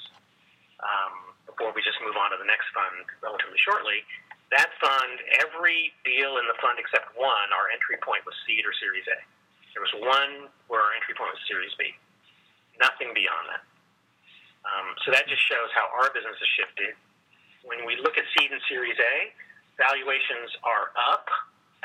[0.80, 4.04] um, before we just move on to the next fund relatively shortly,
[4.54, 8.72] that fund, every deal in the fund except one, our entry point was seed or
[8.78, 9.18] Series A.
[9.76, 11.92] There was one where our entry point was Series B.
[12.80, 13.62] Nothing beyond that.
[14.64, 16.96] Um, so that just shows how our business has shifted.
[17.62, 19.14] When we look at seed and Series A,
[19.76, 21.28] valuations are up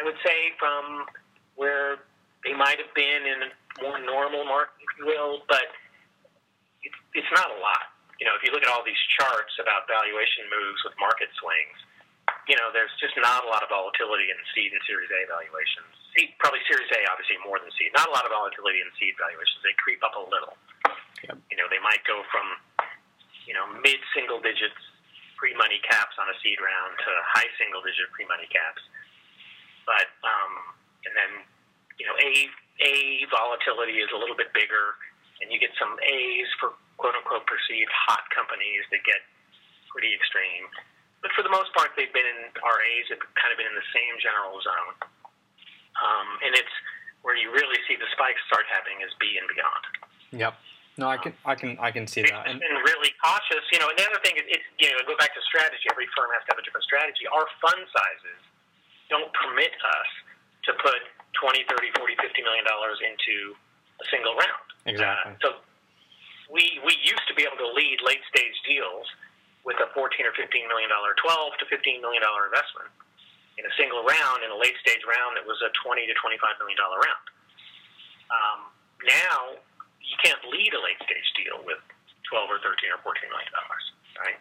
[0.02, 1.06] I would say, from
[1.54, 2.02] where
[2.42, 3.50] they might have been in a
[3.86, 5.70] more normal market, if you will, but
[6.82, 7.94] it's, it's not a lot.
[8.18, 11.78] You know, if you look at all these charts about valuation moves with market swings,
[12.50, 16.01] you know, there's just not a lot of volatility in seed and Series A valuations.
[16.12, 17.92] Seed, probably Series A, obviously more than seed.
[17.96, 19.64] Not a lot of volatility in seed valuations.
[19.64, 20.60] They creep up a little.
[21.24, 21.40] Yep.
[21.48, 22.46] You know, they might go from,
[23.48, 24.80] you know, mid single digits
[25.40, 28.84] pre money caps on a seed round to high single digit pre money caps
[29.86, 30.54] but um,
[31.06, 31.32] and then
[31.98, 32.32] you know a
[32.82, 32.94] a
[33.30, 34.98] volatility is a little bit bigger,
[35.42, 39.22] and you get some A's for quote unquote perceived hot companies that get
[39.90, 40.70] pretty extreme.
[41.22, 43.78] But for the most part, they've been in our A's have kind of been in
[43.78, 44.96] the same general zone,
[46.00, 46.76] um, and it's
[47.22, 49.84] where you really see the spikes start happening is B and beyond.
[50.32, 50.54] Yep.
[51.00, 52.52] No, I can, I can, I can see that.
[52.52, 53.88] And been really cautious, you know.
[53.88, 55.88] And the other thing is, it's you know, go back to strategy.
[55.88, 57.24] Every firm has to have a different strategy.
[57.32, 58.42] Our fund sizes
[59.08, 60.10] don't permit us
[60.68, 61.00] to put
[61.40, 63.56] 20, 30, 40, 50 million dollars into
[64.04, 64.68] a single round.
[64.84, 65.32] Exactly.
[65.32, 65.48] Uh, so
[66.52, 69.08] we we used to be able to lead late stage deals
[69.64, 72.92] with a 14 or 15 million dollar, 12 to 15 million dollar investment.
[73.60, 76.62] In a single round, in a late stage round that was a 20 to 25
[76.62, 77.26] million dollar round.
[78.32, 78.60] Um,
[79.04, 79.60] now
[80.00, 81.80] you can't lead a late stage deal with
[82.32, 83.84] 12 or 13 or 14 million dollars,
[84.20, 84.40] right?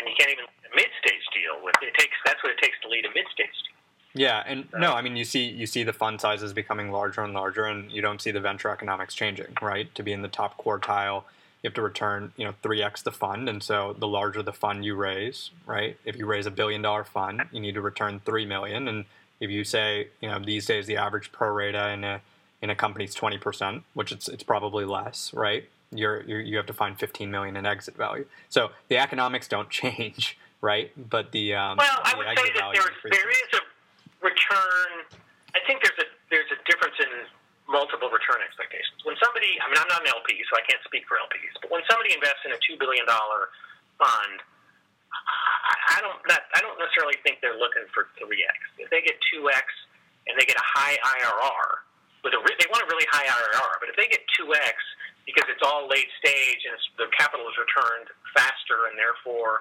[0.00, 2.76] And you can't even a mid stage deal with it takes that's what it takes
[2.82, 3.76] to lead a mid stage deal.
[4.14, 7.34] Yeah, and no, I mean you see you see the fund sizes becoming larger and
[7.34, 9.92] larger, and you don't see the venture economics changing, right?
[9.94, 11.24] To be in the top quartile,
[11.62, 14.52] you have to return you know three x the fund, and so the larger the
[14.52, 15.96] fund you raise, right?
[16.04, 19.04] If you raise a billion dollar fund, you need to return three million, and
[19.40, 22.20] if you say you know these days the average pro rata in a
[22.62, 25.64] in a company is twenty percent, which it's it's probably less, right?
[25.90, 28.26] You're, you're you have to find fifteen million in exit value.
[28.48, 30.92] So the economics don't change, right?
[31.10, 33.10] But the um, well, I the would say that increases.
[33.10, 35.20] there is a return.
[35.54, 37.06] I think there's a there's a difference in
[37.68, 39.04] multiple return expectations.
[39.04, 41.68] When somebody, I mean, I'm not an LP, so I can't speak for LPs, but
[41.70, 43.52] when somebody invests in a two billion dollar
[44.00, 44.40] fund,
[45.92, 48.58] I don't not, I don't necessarily think they're looking for three x.
[48.80, 49.64] If they get two x
[50.28, 51.68] and they get a high IRR
[52.24, 54.76] with a they want a really high IRR, but if they get two x
[55.28, 59.60] because it's all late stage and the capital is returned faster and therefore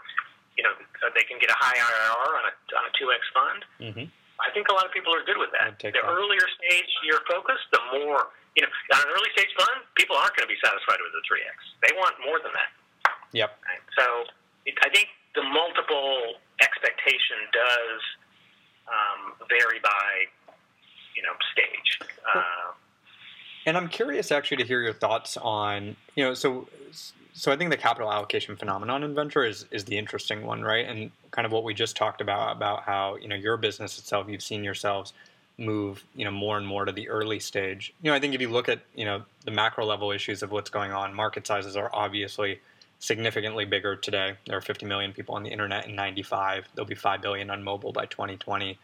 [0.56, 0.72] you know
[1.15, 3.60] they can get a high IRR on a on a two x fund.
[3.84, 4.08] Mhm.
[4.39, 5.80] I think a lot of people are good with that.
[5.82, 6.06] The that.
[6.06, 8.69] earlier stage you're focused, the more you know.
[8.93, 11.58] On an early stage fund, people aren't going to be satisfied with the three x.
[11.82, 12.71] They want more than that.
[13.34, 13.50] Yep.
[13.65, 13.84] Right?
[13.97, 14.06] So
[14.65, 18.02] it, I think the multiple expectation does
[18.88, 20.30] um, vary by
[21.15, 22.13] you know stage.
[22.23, 22.78] Uh,
[23.65, 26.69] And I'm curious actually to hear your thoughts on, you know, so
[27.38, 30.88] so I think the capital allocation phenomenon in venture is is the interesting one, right?
[30.88, 34.28] And kind of what we just talked about about how, you know, your business itself,
[34.28, 35.13] you've seen yourselves
[35.60, 37.93] move, you know, more and more to the early stage.
[38.02, 40.52] You know, I think if you look at, you know, the macro level issues of
[40.52, 42.60] what's going on, market sizes are obviously
[42.97, 44.36] significantly bigger today.
[44.47, 46.67] There are 50 million people on the internet in 95.
[46.73, 48.80] There'll be 5 billion on mobile by 2020.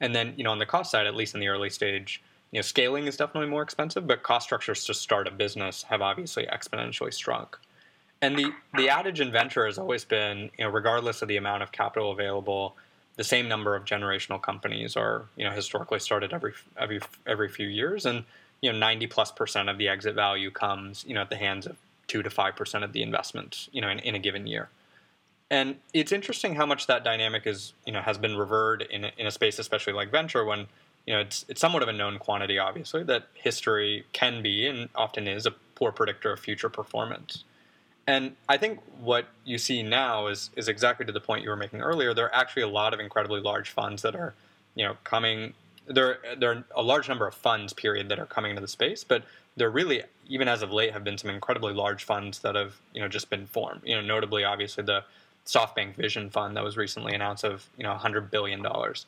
[0.00, 2.58] And then, you know, on the cost side, at least in the early stage, you
[2.58, 6.46] know, scaling is definitely more expensive, but cost structures to start a business have obviously
[6.46, 7.58] exponentially shrunk.
[8.20, 11.62] And the, the adage in venture has always been, you know, regardless of the amount
[11.62, 12.74] of capital available,
[13.16, 17.68] the same number of generational companies are, you know, historically started every every every few
[17.68, 18.24] years, and
[18.60, 21.66] you know, ninety plus percent of the exit value comes, you know, at the hands
[21.66, 21.76] of
[22.06, 24.68] two to five percent of the investment, you know, in, in a given year.
[25.50, 29.12] And it's interesting how much that dynamic is, you know, has been revered in a,
[29.16, 30.66] in a space, especially like venture, when
[31.06, 34.88] you know it's it's somewhat of a known quantity, obviously, that history can be and
[34.94, 37.44] often is a poor predictor of future performance.
[38.08, 41.56] And I think what you see now is is exactly to the point you were
[41.56, 42.14] making earlier.
[42.14, 44.32] There are actually a lot of incredibly large funds that are,
[44.74, 45.52] you know, coming.
[45.86, 49.04] There there are a large number of funds, period, that are coming into the space,
[49.04, 49.24] but
[49.58, 53.02] there really, even as of late, have been some incredibly large funds that have, you
[53.02, 53.82] know, just been formed.
[53.84, 55.04] You know, notably, obviously, the
[55.44, 59.04] SoftBank Vision Fund that was recently announced of, you know, 100 billion dollars.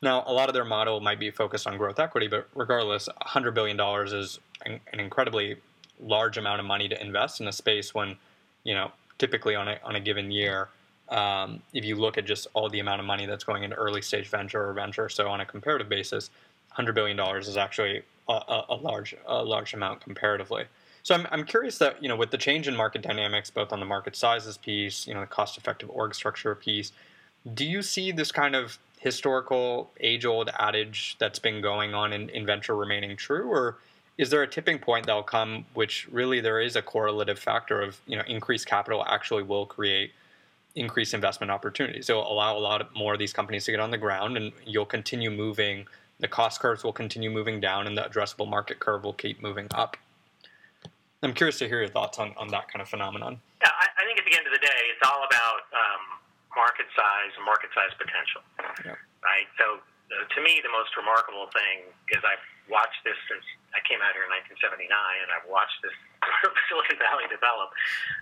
[0.00, 3.52] Now, a lot of their model might be focused on growth equity, but regardless, $100
[3.52, 3.78] billion
[4.14, 5.56] is an an incredibly
[6.02, 8.16] large amount of money to invest in a space when,
[8.64, 10.68] you know, typically on a, on a given year,
[11.08, 14.02] um, if you look at just all the amount of money that's going into early
[14.02, 16.30] stage venture or venture, so on a comparative basis,
[16.76, 20.64] $100 billion is actually a, a, a large a large amount comparatively.
[21.02, 23.80] So I'm, I'm curious that, you know, with the change in market dynamics, both on
[23.80, 26.92] the market sizes piece, you know, the cost effective org structure piece,
[27.54, 32.28] do you see this kind of historical age old adage that's been going on in,
[32.30, 33.78] in venture remaining true or
[34.20, 38.00] is there a tipping point that'll come which really there is a correlative factor of
[38.06, 40.12] you know increased capital actually will create
[40.76, 43.98] increased investment opportunities it'll allow a lot more of these companies to get on the
[43.98, 45.86] ground and you'll continue moving
[46.20, 49.66] the cost curves will continue moving down and the addressable market curve will keep moving
[49.74, 49.96] up
[51.22, 54.02] i'm curious to hear your thoughts on, on that kind of phenomenon yeah, I, I
[54.08, 56.02] think at the end of the day, it's all about um,
[56.56, 58.40] market size and market size potential,
[58.88, 58.96] Yeah.
[59.20, 59.44] right?
[59.60, 63.42] So to me, the most remarkable thing is I've watched this since
[63.74, 65.94] I came out here in 1979, and I've watched this
[66.70, 67.70] Silicon Valley develop.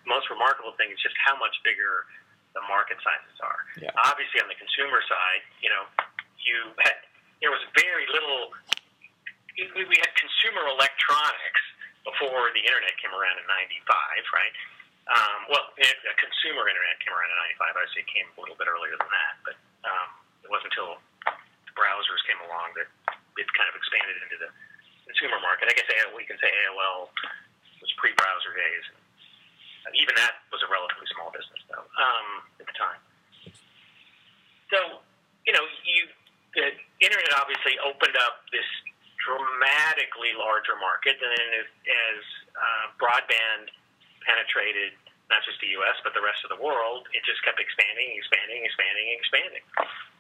[0.05, 2.05] The most remarkable thing is just how much bigger
[2.57, 3.61] the market sizes are.
[3.81, 3.92] Yeah.
[4.09, 5.85] Obviously, on the consumer side, you know,
[6.40, 6.97] you had
[7.41, 8.53] there was very little.
[9.59, 11.64] We had consumer electronics
[12.07, 13.84] before the internet came around in '95,
[14.32, 14.55] right?
[15.09, 17.74] Um, well, it- the consumer internet came around in '95.
[17.80, 19.57] Obviously, it came a little bit earlier than that, but
[19.89, 20.09] um,
[20.47, 21.03] it wasn't until
[21.79, 22.91] browsers came along that
[23.39, 24.51] it kind of expanded into the
[25.07, 25.70] consumer market.
[25.70, 27.09] I guess we can say AOL
[27.79, 28.85] was pre-browser days.
[29.97, 32.26] Even that was a relatively small business, though, um,
[32.61, 33.01] at the time.
[34.68, 35.01] So,
[35.49, 36.12] you know, you
[36.53, 38.66] the internet obviously opened up this
[39.22, 42.20] dramatically larger market, and then as, as
[42.53, 43.72] uh, broadband
[44.24, 44.93] penetrated
[45.29, 45.97] not just the U.S.
[46.01, 49.64] but the rest of the world, it just kept expanding, expanding, expanding, expanding.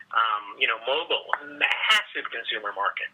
[0.08, 1.28] Um, you know, mobile,
[1.60, 3.12] massive consumer market,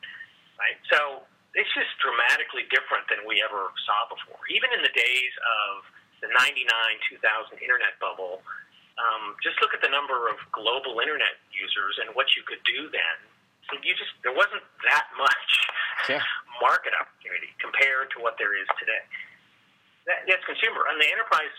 [0.62, 0.78] right?
[0.94, 4.38] So it's just dramatically different than we ever saw before.
[4.50, 5.86] Even in the days of
[6.22, 6.38] the 99
[7.18, 8.42] 2000 internet bubble,
[8.98, 12.90] um, just look at the number of global internet users and what you could do
[12.90, 13.16] then.
[13.82, 15.50] You just there wasn't that much
[16.10, 16.22] yeah.
[16.62, 19.02] market opportunity compared to what there is today.
[20.06, 20.86] That, that's consumer.
[20.86, 21.54] On the enterprise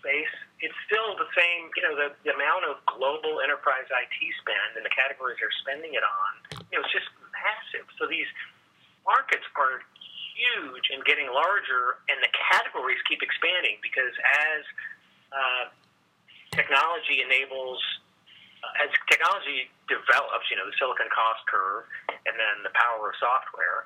[0.00, 1.68] space, it's still the same.
[1.74, 5.98] You know, the, the amount of global enterprise IT spend and the categories they're spending
[5.98, 6.32] it on,
[6.70, 7.84] you know, it's just massive.
[7.98, 8.30] So these
[9.02, 9.82] markets are
[10.38, 14.14] huge and getting larger, and the categories keep expanding because
[14.48, 14.62] as
[15.34, 15.64] uh,
[16.54, 17.82] technology enables,
[18.62, 23.16] uh, as technology develops, you know, the silicon cost curve and then the power of
[23.18, 23.84] software,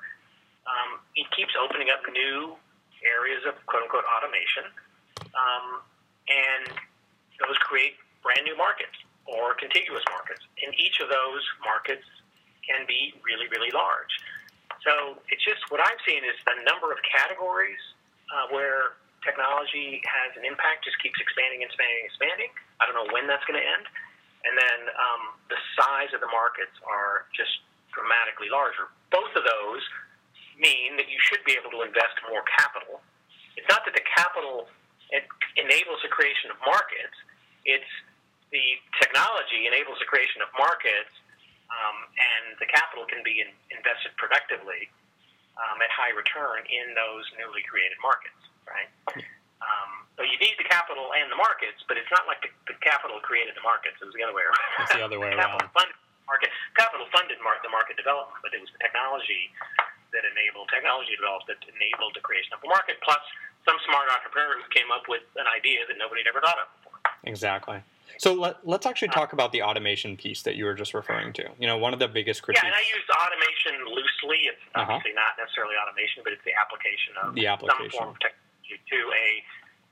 [0.69, 2.53] um, it keeps opening up new
[3.01, 4.69] areas of quote unquote automation,
[5.33, 5.81] um,
[6.27, 6.75] and
[7.39, 8.95] those create brand new markets
[9.27, 10.43] or contiguous markets.
[10.63, 12.05] And each of those markets
[12.63, 14.11] can be really, really large.
[14.83, 17.79] So it's just what I've seen is the number of categories
[18.31, 22.51] uh, where technology has an impact just keeps expanding and expanding and expanding.
[22.79, 23.85] I don't know when that's going to end.
[24.47, 25.21] And then um,
[25.51, 27.51] the size of the markets are just
[27.91, 28.87] dramatically larger.
[29.11, 29.83] Both of those
[30.55, 33.03] mean that you should be able to invest more capital.
[33.59, 34.69] It's not that the capital
[35.57, 37.17] enables the creation of markets,
[37.65, 37.91] it's
[38.53, 41.11] the technology enables the creation of markets
[41.67, 44.87] um, and the capital can be in, invested productively
[45.59, 48.87] um, at high return in those newly created markets, right?
[49.57, 52.77] Um, so you need the capital and the markets, but it's not like the, the
[52.79, 53.97] capital created the markets.
[53.99, 54.73] It was the other way around.
[54.85, 55.75] It's the other way capital around.
[55.75, 55.97] Funded
[56.29, 59.49] market, capital funded market, the market development, but it was the technology
[60.13, 63.01] that enabled technology developed that enabled the creation of a market.
[63.03, 63.19] Plus,
[63.67, 66.67] some smart entrepreneur who came up with an idea that nobody had ever thought of
[66.79, 66.97] before.
[67.27, 67.83] Exactly.
[68.17, 71.43] So let, us actually talk about the automation piece that you were just referring to.
[71.59, 72.63] You know, one of the biggest critiques.
[72.63, 74.47] Yeah, and I use automation loosely.
[74.47, 74.87] It's uh-huh.
[74.87, 75.27] obviously uh-huh.
[75.27, 77.91] not necessarily automation, but it's the application of the application.
[77.91, 79.27] some form of technology to a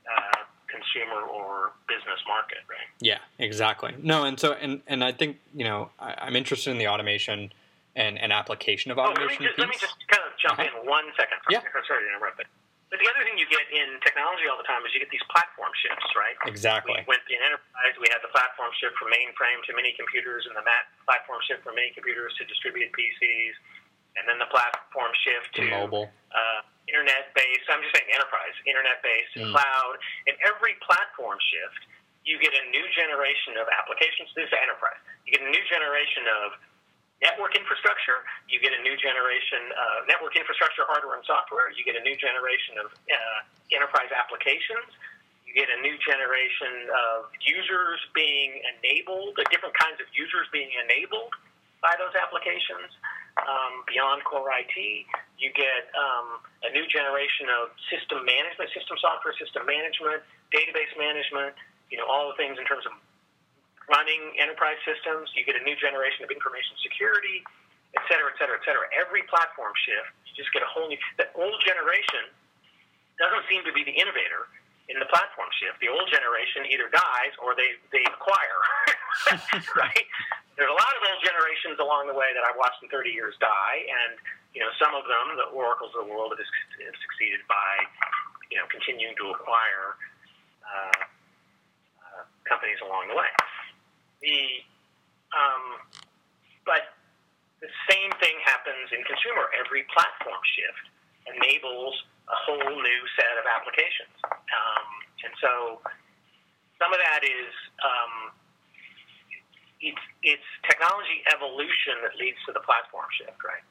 [0.08, 2.88] uh, consumer or business market, right?
[3.00, 3.94] Yeah, exactly.
[4.02, 7.52] No, and so and and I think you know I, am interested in the automation
[7.96, 9.24] and, and application of automation.
[9.24, 10.82] Oh, let, me just, let me just kind of jump uh-huh.
[10.82, 11.38] in one second.
[11.50, 11.62] Yeah.
[11.88, 12.48] Sorry to interrupt, but
[12.94, 15.26] but the other thing you get in technology all the time is you get these
[15.28, 16.38] platform shifts, right?
[16.46, 16.96] Exactly.
[17.02, 20.54] We went in enterprise, we had the platform shift from mainframe to mini computers, and
[20.54, 23.56] the mat platform shift from mini computers to distributed PCs,
[24.16, 26.08] and then the platform shift to, to mobile.
[26.30, 27.66] Uh, internet-based.
[27.70, 29.50] I'm just saying enterprise, internet-based, mm.
[29.52, 29.96] cloud.
[30.30, 31.82] And every platform shift,
[32.26, 34.30] you get a new generation of applications.
[34.38, 34.98] This is enterprise.
[35.26, 36.48] You get a new generation of
[37.24, 38.24] network infrastructure.
[38.52, 41.72] You get a new generation of network infrastructure, hardware and software.
[41.72, 43.40] You get a new generation of uh,
[43.72, 44.92] enterprise applications.
[45.48, 50.68] You get a new generation of users being enabled, uh, different kinds of users being
[50.76, 51.32] enabled
[51.80, 52.92] by those applications
[53.40, 54.76] um, beyond core IT.
[55.40, 61.56] You get um, a new generation of system management, system software, system management, database management,
[61.92, 62.96] you know, all the things in terms of
[63.90, 65.30] running enterprise systems.
[65.38, 67.46] You get a new generation of information security,
[67.96, 68.86] et cetera, et cetera, et cetera.
[68.94, 71.00] Every platform shift, you just get a whole new.
[71.18, 72.30] The old generation
[73.22, 74.52] doesn't seem to be the innovator
[74.92, 75.82] in the platform shift.
[75.82, 78.62] The old generation either dies or they they acquire.
[79.82, 80.06] right?
[80.56, 83.36] There's a lot of old generations along the way that I've watched in 30 years
[83.44, 84.16] die, and
[84.56, 87.72] you know some of them, the oracles of the world, have succeeded by
[88.52, 90.00] you know continuing to acquire
[90.64, 91.00] uh,
[92.04, 93.32] uh, companies along the way.
[94.26, 94.66] The
[95.38, 95.86] um,
[96.66, 96.98] but
[97.62, 99.54] the same thing happens in consumer.
[99.62, 100.86] Every platform shift
[101.30, 101.94] enables
[102.26, 104.88] a whole new set of applications, um,
[105.30, 105.78] and so
[106.82, 107.54] some of that is
[107.86, 108.14] um,
[109.82, 113.66] it's it's technology evolution that leads to the platform shift, right?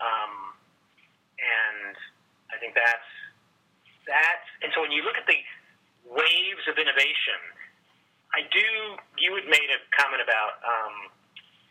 [0.00, 0.56] Um,
[1.36, 1.96] and
[2.48, 3.10] I think that's
[4.08, 5.40] that's and so when you look at the
[6.08, 7.40] waves of innovation
[8.34, 8.66] I do.
[9.14, 10.58] You had made a comment about.
[10.66, 11.14] Um,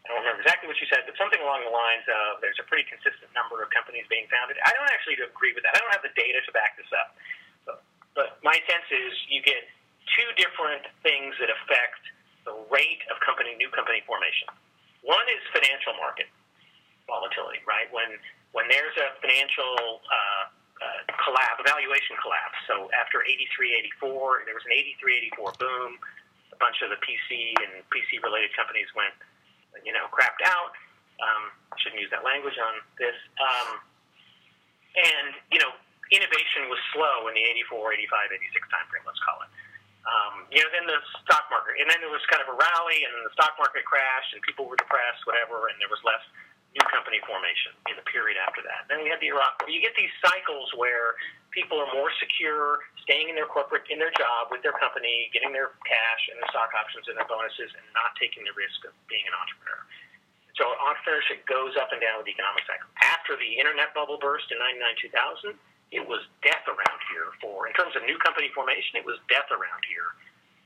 [0.04, 2.68] I don't remember exactly what you said, but something along the lines of there's a
[2.68, 4.60] pretty consistent number of companies being founded.
[4.64, 5.76] I don't actually agree with that.
[5.76, 7.16] I don't have the data to back this up,
[7.64, 7.78] but,
[8.12, 9.64] but my sense is you get
[10.12, 12.04] two different things that affect
[12.44, 14.52] the rate of company new company formation.
[15.08, 16.28] One is financial market
[17.08, 17.88] volatility, right?
[17.96, 18.20] When
[18.52, 20.44] when there's a financial uh,
[20.84, 22.60] uh, collapse, evaluation collapse.
[22.68, 25.96] So after 83, 84, there was an 83, 84 boom
[26.64, 29.12] bunch of the PC and PC related companies went,
[29.84, 30.72] you know, crapped out.
[31.20, 31.52] Um,
[31.84, 33.16] shouldn't use that language on this.
[33.36, 33.84] Um,
[34.96, 35.76] and, you know,
[36.16, 39.52] innovation was slow in the 84, 85, 86 timeframe, let's call it.
[40.04, 43.08] Um, you know, then the stock market, and then there was kind of a rally,
[43.08, 46.20] and then the stock market crashed, and people were depressed, whatever, and there was less
[46.76, 48.84] new company formation in the period after that.
[48.92, 49.64] Then we had the Iraq.
[49.64, 51.16] You get these cycles where
[51.54, 55.54] people are more secure, staying in their corporate, in their job with their company, getting
[55.54, 58.92] their cash and their stock options and their bonuses, and not taking the risk of
[59.06, 59.82] being an entrepreneur.
[60.58, 62.90] So entrepreneurship goes up and down with the economic cycle.
[63.02, 65.58] After the internet bubble burst in 99, 2000,
[65.94, 69.50] it was death around here for, in terms of new company formation, it was death
[69.54, 70.18] around here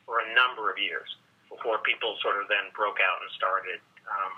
[0.07, 1.07] for a number of years
[1.51, 4.33] before people sort of then broke out and started, um,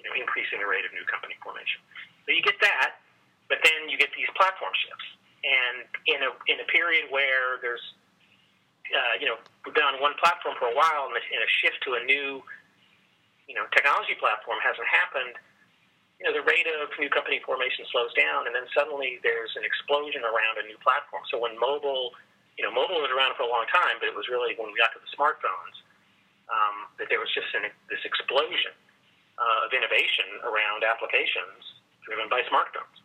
[0.00, 1.80] you know, increasing the rate of new company formation.
[2.24, 3.00] So you get that,
[3.48, 5.08] but then you get these platform shifts.
[5.44, 7.82] And in a, in a period where there's,
[8.90, 11.98] uh, you know, we've been on one platform for a while and a shift to
[11.98, 12.42] a new,
[13.46, 15.38] you know, technology platform hasn't happened,
[16.18, 19.62] you know, the rate of new company formation slows down, and then suddenly there's an
[19.62, 21.22] explosion around a new platform.
[21.28, 22.16] So when mobile,
[22.56, 24.80] you know, mobile was around for a long time, but it was really when we
[24.80, 25.76] got to the smartphones
[26.48, 28.72] um, that there was just an, this explosion
[29.36, 32.96] uh, of innovation around applications driven by smartphones.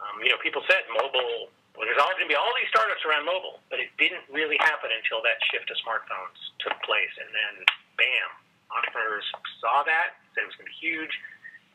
[0.00, 1.52] Um, you know, people said mobile.
[1.76, 4.56] Well, there's always going to be all these startups around mobile, but it didn't really
[4.64, 7.54] happen until that shift to smartphones took place, and then
[8.00, 8.28] bam,
[8.72, 9.28] entrepreneurs
[9.60, 11.12] saw that, said it was going to be huge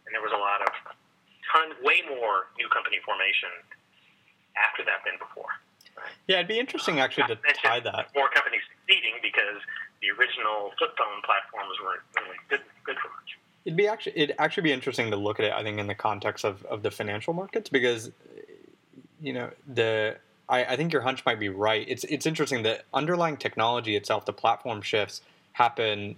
[0.05, 0.71] and there was a lot of
[1.47, 3.47] ton, way more new company formation
[4.59, 5.55] after that than before.
[6.27, 8.11] Yeah, it'd be interesting uh, actually to tie that.
[8.15, 9.63] More companies succeeding because
[10.01, 13.39] the original flip phone platforms weren't really good, good for much.
[13.63, 15.53] It'd be actually it'd actually be interesting to look at it.
[15.53, 18.11] I think in the context of, of the financial markets because
[19.21, 20.17] you know the
[20.49, 21.85] I, I think your hunch might be right.
[21.87, 25.21] It's it's interesting that underlying technology itself, the platform shifts
[25.53, 26.17] happen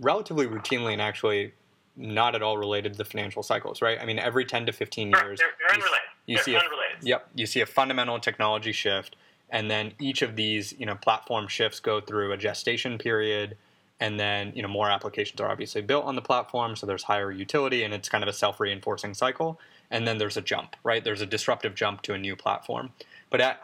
[0.00, 1.52] relatively routinely and actually
[1.96, 3.98] not at all related to the financial cycles, right?
[4.00, 6.00] I mean, every 10 to 15 years, they're, they're unrelated.
[6.26, 7.02] You, you they're see unrelated.
[7.02, 9.16] A, yep, you see a fundamental technology shift,
[9.50, 13.56] and then each of these, you know, platform shifts go through a gestation period,
[14.00, 17.30] and then you know more applications are obviously built on the platform, so there's higher
[17.30, 19.60] utility, and it's kind of a self-reinforcing cycle.
[19.94, 21.04] And then there's a jump, right?
[21.04, 22.90] There's a disruptive jump to a new platform.
[23.30, 23.56] But I,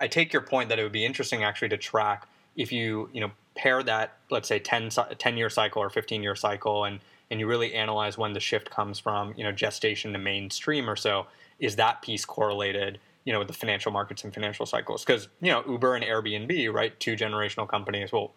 [0.00, 3.20] I take your point that it would be interesting actually to track if you you
[3.20, 6.98] know pair that let's say 10, 10 year cycle or 15 year cycle and
[7.30, 10.96] and you really analyze when the shift comes from you know gestation to mainstream or
[10.96, 11.26] so,
[11.60, 12.98] is that piece correlated?
[13.24, 16.72] You know, with the financial markets and financial cycles, because you know Uber and Airbnb,
[16.72, 18.10] right, two generational companies.
[18.10, 18.32] Well,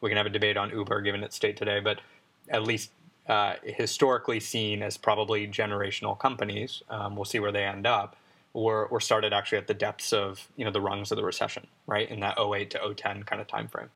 [0.00, 2.00] we can have a debate on Uber given its state today, but
[2.48, 2.92] at least
[3.28, 6.82] uh, historically seen as probably generational companies.
[6.88, 8.16] Um, we'll see where they end up.
[8.54, 11.66] Were, were started actually at the depths of you know the rungs of the recession,
[11.86, 13.90] right, in that 08 to 010 kind of time frame.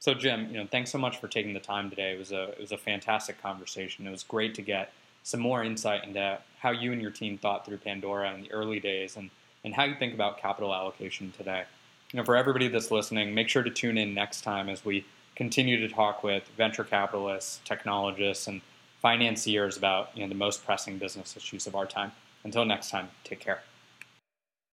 [0.00, 2.12] So Jim, you know, thanks so much for taking the time today.
[2.12, 4.06] It was a it was a fantastic conversation.
[4.06, 7.64] It was great to get some more insight into how you and your team thought
[7.64, 9.30] through Pandora in the early days and,
[9.64, 11.64] and how you think about capital allocation today.
[12.12, 15.06] You know, for everybody that's listening, make sure to tune in next time as we
[15.36, 18.60] continue to talk with venture capitalists, technologists, and
[19.02, 22.12] financiers about you know, the most pressing business issues of our time.
[22.44, 23.62] Until next time, take care.